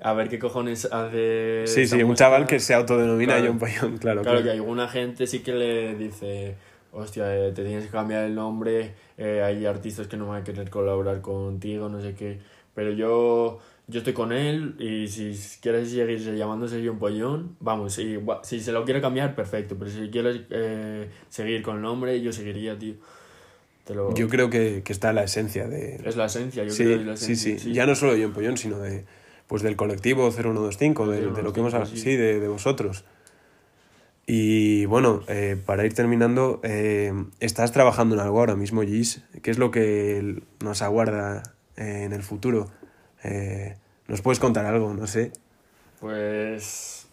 a 0.00 0.12
ver 0.14 0.28
qué 0.28 0.40
cojones 0.40 0.86
hace. 0.86 1.62
Sí, 1.66 1.86
sí, 1.86 2.02
un 2.02 2.16
chaval 2.16 2.48
que 2.48 2.58
se 2.58 2.74
autodenomina 2.74 3.38
John 3.46 3.60
Pollón, 3.60 3.98
claro, 3.98 4.22
claro. 4.22 4.42
que 4.42 4.50
alguna 4.50 4.88
gente 4.88 5.28
sí 5.28 5.38
que 5.38 5.52
le 5.52 5.94
dice, 5.94 6.56
hostia, 6.90 7.32
eh, 7.36 7.52
te 7.52 7.62
tienes 7.62 7.84
que 7.84 7.90
cambiar 7.92 8.24
el 8.24 8.34
nombre, 8.34 8.94
hay 9.16 9.64
artistas 9.66 10.08
que 10.08 10.16
no 10.16 10.26
van 10.26 10.42
a 10.42 10.44
querer 10.44 10.68
colaborar 10.68 11.20
contigo, 11.20 11.88
no 11.88 12.00
sé 12.00 12.14
qué. 12.14 12.40
Pero 12.74 12.90
yo 12.90 13.60
yo 13.92 13.98
estoy 13.98 14.12
con 14.14 14.32
él 14.32 14.74
y 14.78 15.06
si 15.06 15.34
quieres 15.60 15.90
seguir 15.90 16.18
llamándose 16.36 16.82
John 16.84 16.98
Pollón, 16.98 17.56
vamos, 17.60 17.94
si, 17.94 18.18
si 18.42 18.60
se 18.60 18.72
lo 18.72 18.84
quiere 18.84 19.00
cambiar, 19.00 19.34
perfecto, 19.34 19.76
pero 19.78 19.90
si 19.90 20.08
quieres 20.10 20.40
eh, 20.50 21.08
seguir 21.28 21.62
con 21.62 21.76
el 21.76 21.82
nombre, 21.82 22.20
yo 22.20 22.32
seguiría, 22.32 22.78
tío. 22.78 22.94
Yo 24.14 24.28
creo 24.28 24.48
que, 24.48 24.82
que, 24.84 24.92
está 24.92 25.12
la 25.12 25.24
esencia 25.24 25.68
de... 25.68 26.00
Es 26.04 26.16
la 26.16 26.26
esencia, 26.26 26.64
yo 26.64 26.70
sí, 26.70 26.84
creo 26.84 26.96
que 26.96 27.00
es 27.00 27.06
la 27.06 27.14
esencia. 27.14 27.58
Sí, 27.58 27.58
sí, 27.58 27.72
ya 27.72 27.84
no 27.84 27.94
solo 27.94 28.14
John 28.20 28.32
Pollón, 28.32 28.56
sino 28.56 28.78
de, 28.78 29.04
pues 29.46 29.62
del 29.62 29.76
colectivo 29.76 30.30
0125, 30.30 31.08
de, 31.08 31.30
de 31.30 31.42
lo 31.42 31.52
que 31.52 31.60
hemos 31.60 31.74
hablado, 31.74 31.94
sí, 31.94 32.16
de, 32.16 32.40
de 32.40 32.48
vosotros. 32.48 33.04
Y 34.26 34.86
bueno, 34.86 35.22
eh, 35.28 35.60
para 35.66 35.84
ir 35.84 35.94
terminando, 35.94 36.60
eh, 36.62 37.12
estás 37.40 37.72
trabajando 37.72 38.14
en 38.14 38.20
algo 38.20 38.38
ahora 38.38 38.54
mismo, 38.54 38.82
Gis. 38.82 39.22
¿Qué 39.42 39.50
es 39.50 39.58
lo 39.58 39.70
que 39.70 40.42
nos 40.62 40.80
aguarda 40.80 41.42
en 41.76 42.12
el 42.12 42.22
futuro? 42.22 42.70
Eh, 43.24 43.76
¿Nos 44.12 44.20
puedes 44.20 44.38
contar 44.38 44.66
algo? 44.66 44.92
No 44.92 45.06
sé. 45.06 45.32
Pues. 45.98 47.08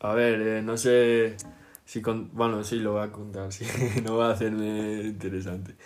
A 0.00 0.14
ver, 0.14 0.40
eh, 0.40 0.62
no 0.62 0.76
sé 0.76 1.36
si. 1.84 2.02
Con... 2.02 2.28
Bueno, 2.32 2.64
sí, 2.64 2.80
lo 2.80 2.94
voy 2.94 3.02
a 3.04 3.12
contar, 3.12 3.52
sí. 3.52 3.64
no 4.02 4.16
va 4.16 4.30
a 4.30 4.32
hacerme 4.32 5.02
interesante. 5.04 5.76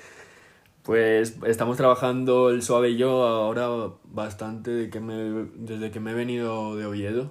Pues 0.85 1.37
estamos 1.47 1.77
trabajando 1.77 2.49
el 2.49 2.63
suave 2.63 2.89
y 2.89 2.97
yo 2.97 3.25
ahora 3.25 3.93
bastante 4.05 4.89
que 4.89 5.01
me, 5.01 5.49
desde 5.55 5.91
que 5.91 6.01
me 6.01 6.13
he 6.13 6.15
venido 6.15 6.77
de 6.77 6.87
Oviedo. 6.87 7.31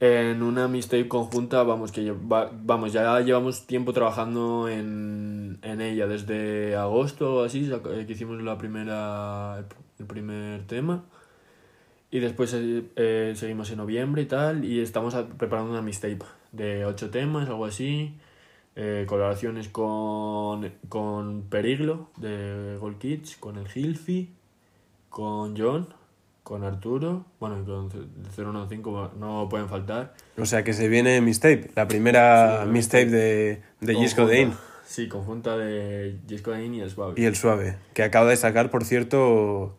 En 0.00 0.42
una 0.42 0.68
mixtape 0.68 1.08
conjunta, 1.08 1.62
vamos, 1.62 1.92
que 1.92 2.10
vamos, 2.16 2.94
ya 2.94 3.20
llevamos 3.20 3.66
tiempo 3.66 3.92
trabajando 3.92 4.66
en, 4.66 5.58
en 5.60 5.82
ella, 5.82 6.06
desde 6.06 6.74
agosto 6.74 7.34
o 7.34 7.44
así, 7.44 7.70
que 8.06 8.12
hicimos 8.12 8.40
la 8.40 8.56
primera, 8.56 9.62
el 9.98 10.06
primer 10.06 10.66
tema. 10.66 11.04
Y 12.12 12.20
después 12.20 12.52
eh, 12.52 12.84
eh, 12.94 13.32
seguimos 13.34 13.70
en 13.70 13.78
noviembre 13.78 14.20
y 14.20 14.26
tal, 14.26 14.66
y 14.66 14.80
estamos 14.80 15.16
preparando 15.38 15.72
una 15.72 15.80
mixtape 15.80 16.18
de 16.52 16.84
ocho 16.84 17.08
temas, 17.08 17.48
algo 17.48 17.64
así. 17.64 18.14
Eh, 18.76 19.06
colaboraciones 19.08 19.68
con, 19.68 20.70
con 20.90 21.44
Periglo 21.48 22.10
de 22.18 22.76
Gold 22.78 22.98
Kids, 22.98 23.36
con 23.38 23.56
el 23.56 23.66
Hilfi, 23.74 24.28
con 25.08 25.56
John, 25.56 25.88
con 26.42 26.64
Arturo, 26.64 27.24
bueno, 27.40 27.64
con 27.64 27.88
015 27.88 28.82
no 29.18 29.48
pueden 29.48 29.70
faltar. 29.70 30.14
O 30.36 30.44
sea 30.44 30.62
que 30.64 30.74
se 30.74 30.88
viene 30.88 31.18
mixtape, 31.22 31.70
la 31.74 31.88
primera 31.88 32.66
mixtape 32.66 33.06
de, 33.06 33.62
de 33.80 33.94
Gisco 33.94 34.26
Dein. 34.26 34.52
Sí, 34.84 35.08
conjunta 35.08 35.56
de 35.56 36.18
Gisco 36.28 36.50
Dein 36.50 36.74
y 36.74 36.82
el 36.82 36.90
Suave. 36.90 37.14
Y 37.16 37.24
el 37.24 37.36
Suave, 37.36 37.76
que 37.94 38.02
acaba 38.02 38.28
de 38.28 38.36
sacar, 38.36 38.70
por 38.70 38.84
cierto, 38.84 39.78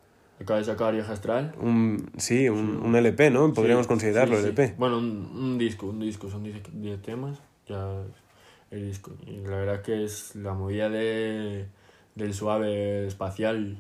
Sacar 0.64 0.94
Vieja 0.94 1.14
Astral. 1.14 1.54
Un, 1.60 2.10
sí, 2.18 2.50
un, 2.50 2.82
un 2.84 2.96
LP, 2.96 3.32
¿no? 3.32 3.54
Podríamos 3.54 3.88
considerarlo 3.88 4.38
LP. 4.38 4.76
Bueno, 4.78 4.98
un, 4.98 5.32
un, 5.36 5.58
disco, 5.58 5.88
un 5.88 6.00
disco, 6.00 6.30
son 6.30 6.44
10 6.44 7.02
temas, 7.02 7.42
ya 7.68 8.04
el 8.72 8.88
disco. 8.88 9.12
Y 9.26 9.38
la 9.48 9.58
verdad 9.58 9.82
que 9.82 10.04
es 10.04 10.36
la 10.36 10.54
movida 10.54 10.90
de, 10.90 11.68
del 12.16 12.34
suave 12.34 13.08
espacial, 13.08 13.78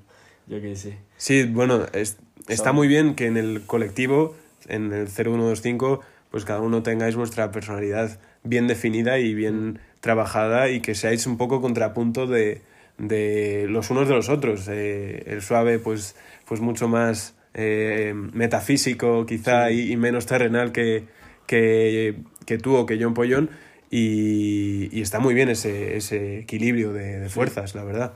yo 0.48 0.62
qué 0.62 0.75
sé. 0.75 0.98
Sí, 1.17 1.43
bueno, 1.43 1.86
es, 1.93 2.17
está 2.48 2.72
muy 2.72 2.88
bien 2.88 3.15
que 3.15 3.27
en 3.27 3.38
el 3.38 3.65
colectivo, 3.65 4.36
en 4.67 4.93
el 4.93 5.08
0125, 5.08 6.01
pues 6.32 6.46
cada 6.46 6.62
uno 6.62 6.84
tengáis 6.84 7.15
vuestra 7.15 7.51
personalidad 7.51 8.20
bien 8.43 8.67
definida 8.67 9.20
y 9.20 9.34
bien 9.34 9.70
mm. 9.70 9.79
trabajada 10.00 10.70
y 10.70 10.82
que 10.82 10.96
seáis 10.96 11.27
un 11.27 11.38
poco 11.38 11.62
contrapunto 11.62 12.27
de, 12.27 12.62
de 12.98 13.65
los 13.70 13.89
unos 13.89 14.08
de 14.08 14.15
los 14.15 14.29
otros. 14.29 14.67
Eh, 14.67 15.24
el 15.27 15.41
suave, 15.41 15.79
pues 15.79 16.15
pues 16.54 16.62
mucho 16.62 16.88
más 16.88 17.36
eh, 17.56 18.14
metafísico 18.14 19.26
quizá 19.26 19.72
y, 19.72 19.98
menos 19.98 20.28
terrenal 20.28 20.72
que, 20.72 21.08
que, 21.48 22.20
que 22.46 22.60
tú 22.60 22.76
o 22.76 22.86
que 22.86 23.02
John 23.02 23.16
Pollón 23.16 23.50
y, 23.90 24.96
y 24.96 25.02
está 25.02 25.18
muy 25.18 25.34
bien 25.34 25.50
ese, 25.50 25.98
ese 25.98 26.42
equilibrio 26.42 26.94
de, 26.94 27.20
de 27.20 27.30
fuerzas, 27.30 27.74
la 27.74 27.84
verdad. 27.84 28.14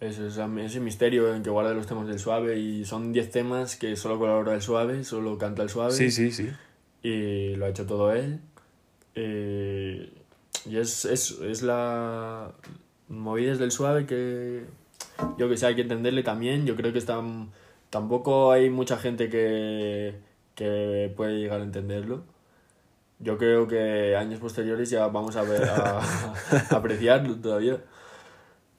Eso, 0.00 0.26
ese 0.26 0.80
misterio 0.80 1.32
en 1.32 1.44
que 1.44 1.50
guarda 1.50 1.72
los 1.72 1.86
temas 1.86 2.08
del 2.08 2.18
suave 2.18 2.58
y 2.58 2.84
son 2.84 3.12
10 3.12 3.30
temas 3.30 3.76
que 3.76 3.94
solo 3.94 4.18
colabora 4.18 4.54
el 4.54 4.62
suave, 4.62 5.04
solo 5.04 5.38
canta 5.38 5.62
el 5.62 5.68
suave. 5.68 5.92
Sí, 5.92 6.10
sí, 6.10 6.32
sí. 6.32 6.50
Y 7.04 7.54
lo 7.54 7.66
ha 7.66 7.68
hecho 7.68 7.86
todo 7.86 8.12
él. 8.12 8.40
Eh, 9.14 10.12
y 10.66 10.78
es, 10.78 11.04
es, 11.04 11.30
es 11.42 11.62
la 11.62 12.50
movidas 13.06 13.60
del 13.60 13.70
suave 13.70 14.04
que 14.04 14.64
yo 15.38 15.48
que 15.48 15.56
sé, 15.56 15.66
hay 15.66 15.76
que 15.76 15.82
entenderle 15.82 16.24
también. 16.24 16.66
Yo 16.66 16.74
creo 16.74 16.92
que 16.92 16.98
están 16.98 17.50
tampoco 17.90 18.52
hay 18.52 18.70
mucha 18.70 18.96
gente 18.98 19.28
que, 19.28 20.14
que 20.54 21.12
puede 21.16 21.38
llegar 21.38 21.60
a 21.60 21.64
entenderlo. 21.64 22.24
Yo 23.20 23.36
creo 23.36 23.66
que 23.66 24.14
años 24.16 24.38
posteriores 24.40 24.90
ya 24.90 25.06
vamos 25.08 25.36
a 25.36 25.42
ver 25.42 25.62
a, 25.68 25.98
a 25.98 26.34
apreciarlo 26.70 27.36
todavía. 27.36 27.78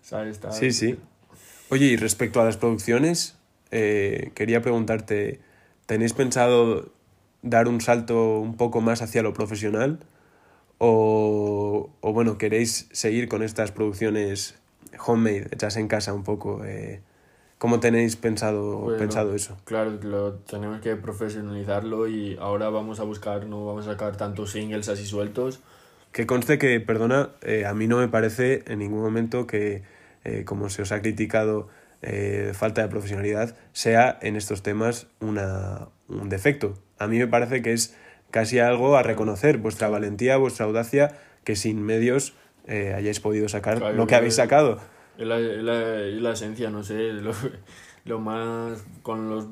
¿Sabes? 0.01 0.31
Está- 0.31 0.51
Sí, 0.51 0.71
sí. 0.71 0.97
Oye, 1.69 1.85
y 1.87 1.97
respecto 1.97 2.41
a 2.41 2.45
las 2.45 2.57
producciones, 2.57 3.35
eh, 3.71 4.31
quería 4.35 4.61
preguntarte, 4.61 5.39
¿tenéis 5.85 6.13
pensado 6.13 6.89
dar 7.41 7.67
un 7.67 7.79
salto 7.81 8.39
un 8.39 8.55
poco 8.57 8.81
más 8.81 9.01
hacia 9.01 9.21
lo 9.23 9.33
profesional? 9.33 9.99
O, 10.77 11.89
o 11.99 12.13
bueno, 12.13 12.37
¿queréis 12.37 12.87
seguir 12.91 13.27
con 13.27 13.43
estas 13.43 13.71
producciones 13.71 14.55
homemade, 15.05 15.47
hechas 15.51 15.75
en 15.75 15.87
casa 15.89 16.13
un 16.13 16.23
poco? 16.23 16.63
Eh, 16.63 17.01
¿Cómo 17.59 17.81
tenéis 17.81 18.15
pensado, 18.15 18.79
Bueno, 18.79 18.97
pensado 18.97 19.35
eso? 19.35 19.57
Claro, 19.65 19.91
lo 20.01 20.33
tenemos 20.35 20.79
que 20.79 20.95
profesionalizarlo 20.95 22.07
y 22.07 22.37
ahora 22.39 22.69
vamos 22.69 23.01
a 23.01 23.03
buscar, 23.03 23.45
no 23.45 23.65
vamos 23.65 23.85
a 23.85 23.91
sacar 23.91 24.15
tantos 24.15 24.51
singles 24.53 24.87
así 24.87 25.05
sueltos. 25.05 25.59
Que 26.13 26.25
conste 26.25 26.57
que, 26.57 26.79
perdona, 26.79 27.31
eh, 27.41 27.65
a 27.65 27.73
mí 27.73 27.85
no 27.87 27.97
me 27.97 28.07
parece 28.07 28.63
en 28.65 28.79
ningún 28.79 29.01
momento 29.01 29.45
que, 29.45 29.83
eh, 30.23 30.45
como 30.45 30.69
se 30.69 30.83
os 30.83 30.93
ha 30.93 31.01
criticado, 31.01 31.67
eh, 32.01 32.53
falta 32.53 32.81
de 32.81 32.87
profesionalidad, 32.87 33.57
sea 33.73 34.17
en 34.21 34.37
estos 34.37 34.63
temas 34.63 35.07
una, 35.19 35.89
un 36.07 36.29
defecto. 36.29 36.75
A 36.97 37.07
mí 37.07 37.19
me 37.19 37.27
parece 37.27 37.61
que 37.61 37.73
es 37.73 37.93
casi 38.31 38.59
algo 38.59 38.95
a 38.95 39.03
reconocer, 39.03 39.57
vuestra 39.57 39.89
valentía, 39.89 40.37
vuestra 40.37 40.65
audacia, 40.65 41.17
que 41.43 41.57
sin 41.57 41.83
medios 41.83 42.35
eh, 42.67 42.93
hayáis 42.95 43.19
podido 43.19 43.49
sacar 43.49 43.79
Claro, 43.79 43.95
lo 43.95 44.07
que 44.07 44.15
habéis 44.15 44.35
sacado. 44.35 44.79
Es 45.19 45.27
la, 45.27 45.37
es 45.37 45.63
la, 45.63 46.01
es 46.05 46.21
la 46.21 46.31
esencia, 46.31 46.69
no 46.69 46.81
sé, 46.81 47.11
lo, 47.13 47.31
lo 48.05 48.19
más 48.19 48.83
con 49.03 49.29
los, 49.29 49.45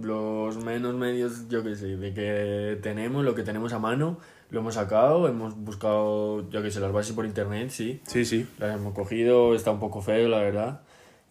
los 0.00 0.56
menos 0.64 0.94
medios, 0.94 1.48
yo 1.48 1.62
qué 1.62 1.74
sé, 1.74 1.96
de 1.96 2.14
que 2.14 2.78
tenemos, 2.80 3.24
lo 3.24 3.34
que 3.34 3.42
tenemos 3.42 3.72
a 3.72 3.78
mano, 3.78 4.18
lo 4.50 4.60
hemos 4.60 4.74
sacado, 4.74 5.26
hemos 5.28 5.56
buscado, 5.56 6.48
yo 6.50 6.62
qué 6.62 6.70
sé, 6.70 6.80
las 6.80 6.92
bases 6.92 7.14
por 7.14 7.26
internet, 7.26 7.70
sí, 7.70 8.00
Sí, 8.06 8.24
sí. 8.24 8.46
las 8.58 8.76
hemos 8.76 8.94
cogido, 8.94 9.54
está 9.54 9.70
un 9.72 9.80
poco 9.80 10.00
feo, 10.00 10.28
la 10.28 10.38
verdad. 10.38 10.82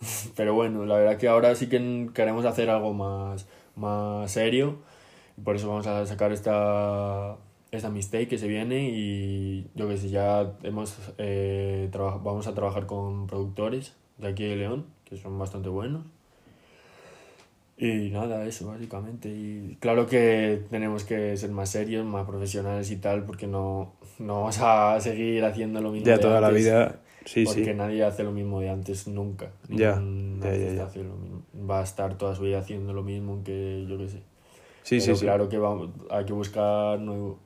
Pero 0.35 0.53
bueno, 0.53 0.85
la 0.85 0.97
verdad 0.97 1.17
que 1.17 1.27
ahora 1.29 1.55
sí 1.55 1.67
que 1.67 2.09
queremos 2.13 2.45
hacer 2.45 2.69
algo 2.69 2.93
más, 2.93 3.47
más 3.75 4.31
serio. 4.31 4.79
Y 5.37 5.41
por 5.41 5.55
eso 5.55 5.67
vamos 5.69 5.87
a 5.87 6.05
sacar 6.05 6.31
esta, 6.33 7.37
esta 7.77 7.89
mistake 7.89 8.27
que 8.27 8.37
se 8.37 8.47
viene. 8.47 8.89
Y 8.89 9.67
yo 9.75 9.87
que 9.87 9.97
sé, 9.97 10.09
ya 10.09 10.53
hemos, 10.63 10.97
eh, 11.17 11.89
vamos 11.93 12.47
a 12.47 12.53
trabajar 12.53 12.85
con 12.85 13.27
productores 13.27 13.93
de 14.17 14.27
aquí 14.27 14.45
de 14.45 14.55
León, 14.55 14.85
que 15.05 15.17
son 15.17 15.37
bastante 15.37 15.69
buenos. 15.69 16.03
Y 17.77 18.09
nada, 18.11 18.45
eso 18.45 18.67
básicamente. 18.67 19.29
Y 19.29 19.77
claro 19.79 20.05
que 20.05 20.61
tenemos 20.69 21.03
que 21.03 21.35
ser 21.37 21.51
más 21.51 21.69
serios, 21.69 22.05
más 22.05 22.25
profesionales 22.25 22.91
y 22.91 22.97
tal, 22.97 23.25
porque 23.25 23.47
no, 23.47 23.93
no 24.19 24.35
vamos 24.41 24.59
a 24.61 24.99
seguir 25.01 25.43
haciendo 25.43 25.81
lo 25.81 25.91
mismo 25.91 26.07
Ya 26.07 26.13
de 26.13 26.19
toda 26.19 26.39
la 26.39 26.49
vida. 26.49 26.99
Sí, 27.25 27.45
porque 27.45 27.65
sí. 27.65 27.73
nadie 27.73 28.03
hace 28.03 28.23
lo 28.23 28.31
mismo 28.31 28.59
de 28.59 28.69
antes 28.69 29.07
nunca. 29.07 29.51
Ya, 29.69 30.01
ya, 30.41 30.55
ya, 30.55 30.73
ya. 30.73 30.83
hace 30.85 31.03
lo 31.03 31.15
mismo. 31.15 31.41
Va 31.69 31.79
a 31.79 31.83
estar 31.83 32.17
toda 32.17 32.35
su 32.35 32.43
vida 32.43 32.59
haciendo 32.59 32.93
lo 32.93 33.01
mismo 33.01 33.43
que 33.43 33.85
yo 33.87 33.97
qué 33.97 34.09
sé. 34.09 34.17
Sí, 34.83 34.99
Pero 34.99 35.01
sí, 35.01 35.15
sí. 35.15 35.25
claro 35.25 35.49
que 35.49 35.57
vamos, 35.57 35.89
hay 36.09 36.25
que 36.25 36.33
buscar 36.33 36.99
nuevo. 36.99 37.39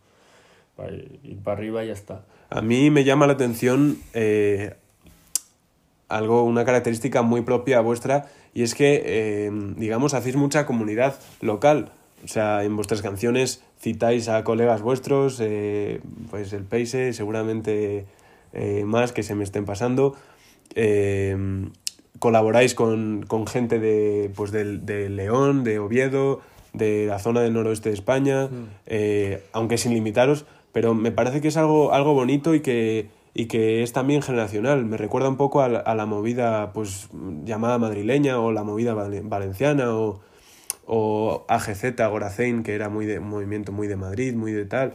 Para 0.78 0.94
ir 0.94 1.40
para 1.44 1.58
arriba 1.58 1.84
y 1.84 1.88
ya 1.88 1.94
está. 1.94 2.24
A 2.52 2.62
mí 2.62 2.92
me 2.92 3.04
llama 3.04 3.26
la 3.26 3.34
atención 3.34 3.98
eh, 4.14 4.76
algo, 6.08 6.44
una 6.44 6.64
característica 6.66 7.24
muy 7.24 7.42
propia 7.42 7.82
vuestra, 7.82 8.28
y 8.54 8.62
es 8.62 8.76
que, 8.76 9.02
eh, 9.04 9.52
digamos, 9.76 10.14
hacéis 10.14 10.36
mucha 10.36 10.68
comunidad 10.68 11.20
local. 11.42 11.92
O 12.24 12.28
sea, 12.28 12.64
en 12.64 12.76
vuestras 12.76 13.02
canciones 13.02 13.64
citáis 13.80 14.30
a 14.30 14.44
colegas 14.44 14.84
vuestros, 14.84 15.40
eh, 15.42 16.00
pues 16.30 16.54
el 16.54 16.64
Peise, 16.64 17.12
seguramente 17.12 18.06
más 18.86 19.12
que 19.12 19.24
se 19.24 19.36
me 19.36 19.44
estén 19.44 19.66
pasando. 19.66 20.16
Colaboráis 22.20 22.74
con, 22.74 23.24
con 23.28 23.46
gente 23.46 23.80
de, 23.80 24.32
pues 24.36 24.52
de 24.52 25.10
León, 25.10 25.64
de 25.64 25.80
Oviedo, 25.80 26.42
de 26.78 27.06
la 27.08 27.20
zona 27.20 27.42
del 27.42 27.54
noroeste 27.54 27.90
de 27.90 27.96
España, 27.96 28.50
eh, 28.86 29.44
aunque 29.52 29.78
sin 29.78 29.94
limitaros, 29.94 30.46
pero 30.78 30.94
me 30.94 31.12
parece 31.12 31.42
que 31.42 31.48
es 31.48 31.58
algo, 31.58 31.92
algo 31.92 32.14
bonito 32.14 32.54
y 32.54 32.60
que, 32.60 33.08
y 33.34 33.48
que 33.48 33.82
es 33.82 33.94
también 33.94 34.22
generacional. 34.22 34.86
Me 34.86 34.96
recuerda 34.96 35.28
un 35.28 35.36
poco 35.36 35.64
a 35.64 35.70
la, 35.70 35.80
a 35.80 35.96
la 35.96 36.06
movida 36.06 36.72
pues, 36.72 37.10
llamada 37.46 37.80
madrileña 37.80 38.40
o 38.40 38.52
la 38.52 38.64
movida 38.64 38.94
vale- 38.94 39.22
valenciana 39.24 39.92
o, 39.96 40.20
o 40.86 41.46
AGZ, 41.48 41.96
Goracein, 42.12 42.62
que 42.62 42.76
era 42.76 42.90
muy 42.90 43.08
de, 43.08 43.18
un 43.18 43.28
movimiento 43.28 43.72
muy 43.72 43.88
de 43.88 43.96
Madrid, 43.96 44.36
muy 44.36 44.52
de 44.52 44.66
tal. 44.66 44.94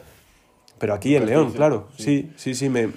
Pero 0.79 0.95
aquí 0.95 1.17
en 1.17 1.27
León, 1.27 1.51
claro. 1.51 1.89
sí. 1.97 2.05
Sí, 2.05 2.31
sí, 2.37 2.55
sí. 2.55 2.69
Me, 2.69 2.89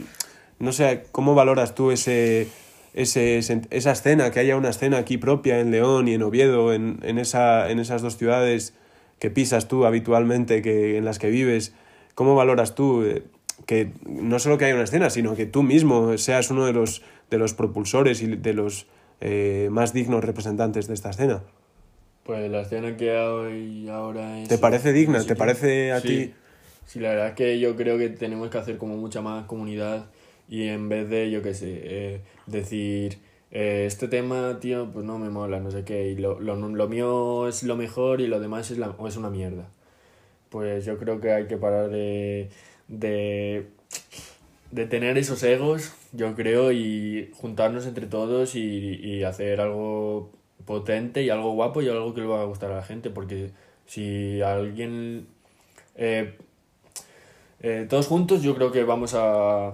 no 0.59 0.71
sé, 0.71 1.05
¿cómo 1.11 1.33
valoras 1.33 1.73
tú 1.73 1.89
ese, 1.89 2.49
ese, 2.93 3.39
esa 3.39 3.91
escena, 3.93 4.29
que 4.29 4.41
haya 4.41 4.55
una 4.57 4.69
escena 4.69 4.99
aquí 4.99 5.17
propia 5.17 5.59
en 5.59 5.71
León 5.71 6.07
y 6.07 6.13
en 6.13 6.21
Oviedo, 6.21 6.71
en, 6.71 6.99
en, 7.01 7.17
esa, 7.17 7.67
en 7.71 7.79
esas 7.79 8.03
dos 8.03 8.15
ciudades 8.17 8.75
que 9.17 9.31
pisas 9.31 9.67
tú 9.67 9.87
habitualmente, 9.87 10.61
que, 10.61 10.97
en 10.99 11.05
las 11.05 11.17
que 11.17 11.31
vives? 11.31 11.73
¿Cómo 12.15 12.33
valoras 12.35 12.73
tú 12.75 13.03
eh, 13.03 13.23
que 13.65 13.91
no 14.07 14.39
solo 14.39 14.57
que 14.57 14.65
haya 14.65 14.73
una 14.75 14.83
escena, 14.85 15.09
sino 15.09 15.35
que 15.35 15.45
tú 15.45 15.63
mismo 15.63 16.17
seas 16.17 16.49
uno 16.49 16.65
de 16.65 16.73
los, 16.73 17.01
de 17.29 17.37
los 17.37 17.53
propulsores 17.53 18.21
y 18.21 18.27
de 18.35 18.53
los 18.53 18.87
eh, 19.21 19.67
más 19.71 19.93
dignos 19.93 20.23
representantes 20.23 20.87
de 20.87 20.93
esta 20.93 21.11
escena? 21.11 21.43
Pues 22.23 22.49
la 22.49 22.61
escena 22.61 22.97
que 22.97 23.11
hay 23.11 23.87
ahora 23.89 24.39
es... 24.41 24.49
¿Te 24.49 24.57
parece 24.57 24.91
digna? 24.93 25.23
¿Te 25.23 25.35
parece 25.35 25.91
a 25.91 25.99
Sí. 26.01 26.07
ti? 26.07 26.33
Sí, 26.87 26.99
la 26.99 27.09
verdad 27.09 27.27
es 27.29 27.33
que 27.33 27.59
yo 27.59 27.75
creo 27.75 27.97
que 27.97 28.09
tenemos 28.09 28.49
que 28.49 28.57
hacer 28.59 28.77
como 28.77 28.95
mucha 28.97 29.21
más 29.21 29.45
comunidad 29.45 30.05
y 30.47 30.67
en 30.67 30.87
vez 30.89 31.09
de, 31.09 31.31
yo 31.31 31.41
qué 31.41 31.53
sé, 31.55 31.81
eh, 31.83 32.21
decir, 32.45 33.17
eh, 33.51 33.85
este 33.87 34.07
tema, 34.07 34.59
tío, 34.59 34.91
pues 34.93 35.03
no 35.05 35.17
me 35.17 35.29
mola, 35.29 35.59
no 35.59 35.71
sé 35.71 35.83
qué, 35.83 36.09
y 36.09 36.15
lo, 36.15 36.39
lo, 36.39 36.55
lo 36.55 36.87
mío 36.87 37.47
es 37.47 37.63
lo 37.63 37.75
mejor 37.75 38.21
y 38.21 38.27
lo 38.27 38.39
demás 38.39 38.69
es, 38.69 38.77
la, 38.77 38.93
es 39.07 39.17
una 39.17 39.29
mierda. 39.31 39.67
Pues 40.55 40.85
yo 40.85 40.97
creo 40.97 41.19
que 41.19 41.33
hay 41.33 41.47
que 41.47 41.57
parar 41.57 41.89
de, 41.89 42.47
de, 42.87 43.67
de 44.71 44.85
tener 44.85 45.17
esos 45.17 45.43
egos, 45.43 45.93
yo 46.13 46.33
creo, 46.33 46.71
y 46.71 47.29
juntarnos 47.35 47.85
entre 47.85 48.07
todos 48.07 48.55
y, 48.55 48.95
y 49.03 49.23
hacer 49.23 49.59
algo 49.59 50.31
potente 50.63 51.23
y 51.23 51.29
algo 51.29 51.51
guapo 51.51 51.81
y 51.81 51.89
algo 51.89 52.13
que 52.13 52.21
le 52.21 52.27
va 52.27 52.39
a 52.41 52.45
gustar 52.45 52.71
a 52.71 52.77
la 52.77 52.83
gente, 52.83 53.09
porque 53.09 53.51
si 53.85 54.41
alguien... 54.41 55.27
eh, 55.95 56.37
eh, 57.59 57.85
todos 57.89 58.07
juntos 58.07 58.41
yo 58.41 58.55
creo 58.55 58.71
que 58.71 58.85
vamos 58.85 59.13
a, 59.13 59.73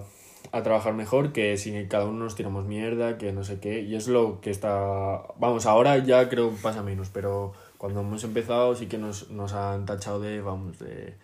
a 0.50 0.62
trabajar 0.64 0.94
mejor 0.94 1.32
que 1.32 1.56
si 1.58 1.86
cada 1.86 2.06
uno 2.06 2.24
nos 2.24 2.34
tiramos 2.34 2.64
mierda, 2.64 3.18
que 3.18 3.32
no 3.32 3.44
sé 3.44 3.60
qué, 3.60 3.82
y 3.82 3.94
es 3.94 4.08
lo 4.08 4.40
que 4.40 4.50
está... 4.50 5.22
Vamos, 5.38 5.64
ahora 5.66 5.98
ya 5.98 6.28
creo 6.28 6.50
pasa 6.60 6.82
menos, 6.82 7.08
pero 7.10 7.52
cuando 7.82 8.02
hemos 8.02 8.22
empezado 8.22 8.76
sí 8.76 8.86
que 8.86 8.96
nos, 8.96 9.28
nos 9.30 9.54
han 9.54 9.86
tachado 9.86 10.20
de, 10.20 10.40
vamos, 10.40 10.78
de, 10.78 11.14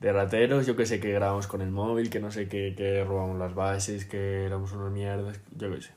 de 0.00 0.12
rateros, 0.12 0.66
yo 0.66 0.74
que 0.74 0.84
sé, 0.84 0.98
que 0.98 1.12
grabamos 1.12 1.46
con 1.46 1.60
el 1.60 1.70
móvil, 1.70 2.10
que 2.10 2.18
no 2.18 2.32
sé 2.32 2.48
qué, 2.48 2.74
que 2.76 3.04
robamos 3.04 3.38
las 3.38 3.54
bases, 3.54 4.04
que 4.04 4.44
éramos 4.44 4.72
unas 4.72 4.90
mierdas, 4.90 5.38
yo 5.56 5.72
qué 5.72 5.80
sé. 5.80 5.90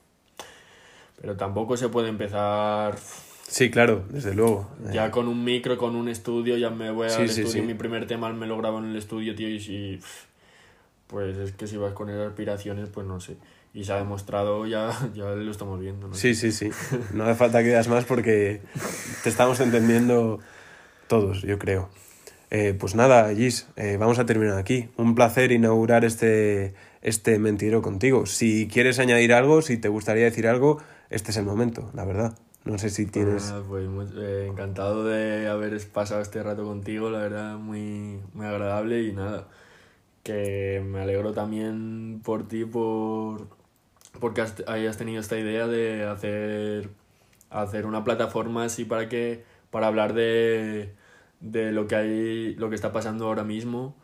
Pero 1.20 1.36
tampoco 1.36 1.76
se 1.76 1.88
puede 1.88 2.08
empezar 2.08 2.96
Sí, 3.48 3.68
claro, 3.72 4.04
desde 4.10 4.32
luego. 4.32 4.70
ya 4.92 5.10
con 5.10 5.26
un 5.26 5.42
micro, 5.42 5.76
con 5.76 5.96
un 5.96 6.08
estudio, 6.08 6.56
ya 6.56 6.70
me 6.70 6.92
voy 6.92 7.08
al 7.08 7.12
sí, 7.12 7.22
estudio, 7.40 7.48
sí. 7.48 7.62
mi 7.62 7.74
primer 7.74 8.06
tema 8.06 8.32
me 8.32 8.46
lo 8.46 8.56
grabo 8.58 8.78
en 8.78 8.90
el 8.90 8.96
estudio, 8.96 9.34
tío, 9.34 9.48
y 9.48 9.58
si... 9.58 9.98
Pues 11.08 11.36
es 11.36 11.50
que 11.50 11.66
si 11.66 11.76
vas 11.78 11.94
con 11.94 12.08
esas 12.10 12.28
aspiraciones, 12.28 12.88
pues 12.90 13.08
no 13.08 13.18
sé. 13.18 13.38
Y 13.74 13.84
se 13.84 13.92
ha 13.92 13.96
demostrado, 13.96 14.66
ya, 14.66 14.90
ya 15.14 15.30
lo 15.30 15.50
estamos 15.50 15.80
viendo, 15.80 16.08
¿no? 16.08 16.14
Sí, 16.14 16.34
sí, 16.34 16.52
sí. 16.52 16.70
No 17.14 17.24
hace 17.24 17.34
falta 17.34 17.60
que 17.60 17.68
digas 17.68 17.88
más 17.88 18.04
porque 18.04 18.60
te 19.22 19.28
estamos 19.28 19.60
entendiendo 19.60 20.40
todos, 21.08 21.42
yo 21.42 21.58
creo. 21.58 21.88
Eh, 22.50 22.76
pues 22.78 22.94
nada, 22.94 23.34
Gis, 23.34 23.66
eh, 23.76 23.96
vamos 23.98 24.18
a 24.18 24.26
terminar 24.26 24.58
aquí. 24.58 24.90
Un 24.98 25.14
placer 25.14 25.52
inaugurar 25.52 26.04
este, 26.04 26.74
este 27.00 27.38
mentiro 27.38 27.80
contigo. 27.80 28.26
Si 28.26 28.68
quieres 28.68 28.98
añadir 28.98 29.32
algo, 29.32 29.62
si 29.62 29.78
te 29.78 29.88
gustaría 29.88 30.24
decir 30.24 30.46
algo, 30.46 30.78
este 31.08 31.30
es 31.30 31.38
el 31.38 31.46
momento, 31.46 31.90
la 31.94 32.04
verdad. 32.04 32.36
No 32.64 32.76
sé 32.76 32.90
si 32.90 33.06
tienes... 33.06 33.50
Ah, 33.50 33.62
pues 33.66 33.88
eh, 34.16 34.48
encantado 34.50 35.04
de 35.04 35.48
haber 35.48 35.80
pasado 35.88 36.20
este 36.20 36.42
rato 36.42 36.64
contigo, 36.64 37.10
la 37.10 37.20
verdad, 37.20 37.56
muy, 37.56 38.20
muy 38.34 38.44
agradable 38.46 39.02
y 39.02 39.12
nada. 39.12 39.48
Que 40.22 40.82
me 40.86 41.00
alegro 41.00 41.32
también 41.32 42.20
por 42.22 42.46
ti, 42.46 42.66
por 42.66 43.48
porque 44.20 44.40
has- 44.42 44.64
hayas 44.66 44.96
tenido 44.98 45.20
esta 45.20 45.38
idea 45.38 45.66
de 45.66 46.04
hacer, 46.04 46.90
hacer 47.50 47.86
una 47.86 48.04
plataforma 48.04 48.64
así 48.64 48.84
para 48.84 49.08
que 49.08 49.44
para 49.70 49.86
hablar 49.86 50.12
de, 50.14 50.92
de 51.40 51.72
lo 51.72 51.86
que 51.86 51.96
hay 51.96 52.54
lo 52.56 52.68
que 52.68 52.74
está 52.74 52.92
pasando 52.92 53.26
ahora 53.26 53.44
mismo 53.44 53.96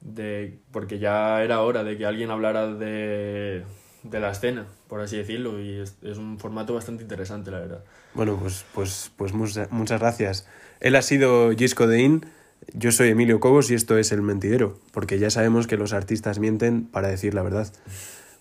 de 0.00 0.58
porque 0.72 0.98
ya 0.98 1.42
era 1.42 1.60
hora 1.62 1.84
de 1.84 1.96
que 1.96 2.06
alguien 2.06 2.30
hablara 2.30 2.68
de, 2.68 3.64
de 4.02 4.20
la 4.20 4.30
escena, 4.30 4.66
por 4.88 5.00
así 5.00 5.16
decirlo, 5.16 5.60
y 5.60 5.80
es, 5.80 5.96
un 6.16 6.38
formato 6.38 6.74
bastante 6.74 7.02
interesante, 7.02 7.50
la 7.50 7.60
verdad. 7.60 7.84
Bueno, 8.14 8.38
pues, 8.40 8.64
pues, 8.74 9.10
pues 9.16 9.32
muchas 9.32 10.00
gracias. 10.00 10.46
Él 10.80 10.96
ha 10.96 11.02
sido 11.02 11.50
Gisco 11.52 11.86
Dein, 11.86 12.26
yo 12.72 12.92
soy 12.92 13.10
Emilio 13.10 13.40
Cobos 13.40 13.70
y 13.70 13.74
esto 13.74 13.98
es 13.98 14.12
El 14.12 14.22
Mentidero, 14.22 14.78
porque 14.92 15.18
ya 15.18 15.30
sabemos 15.30 15.66
que 15.66 15.76
los 15.76 15.92
artistas 15.92 16.38
mienten 16.38 16.84
para 16.86 17.08
decir 17.08 17.34
la 17.34 17.42
verdad. 17.42 17.72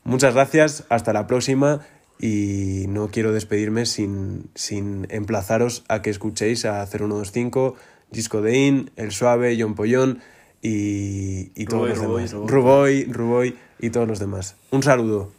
Muchas 0.06 0.36
gracias, 0.36 0.86
hasta 0.90 1.14
la 1.14 1.26
próxima 1.26 1.82
y 2.20 2.86
no 2.90 3.10
quiero 3.10 3.34
despedirme 3.34 3.88
sin, 3.88 4.52
sin 4.54 5.08
emplazaros 5.10 5.84
a 5.88 6.04
que 6.04 6.12
escuchéis 6.12 6.66
a 6.66 6.86
0125, 6.86 7.76
Gisco 8.14 8.42
Dein, 8.44 8.92
El 8.98 9.12
Suave, 9.12 9.58
John 9.60 9.74
Pollón 9.74 10.22
y, 10.62 11.52
y 11.60 11.66
todos 11.66 11.90
los 11.90 12.00
demás. 12.00 12.34
Ruboy, 12.34 13.06
Ruboy 13.06 13.56
y 13.80 13.90
todos 13.90 14.08
los 14.08 14.20
demás. 14.20 14.56
Un 14.70 14.84
saludo. 14.84 15.32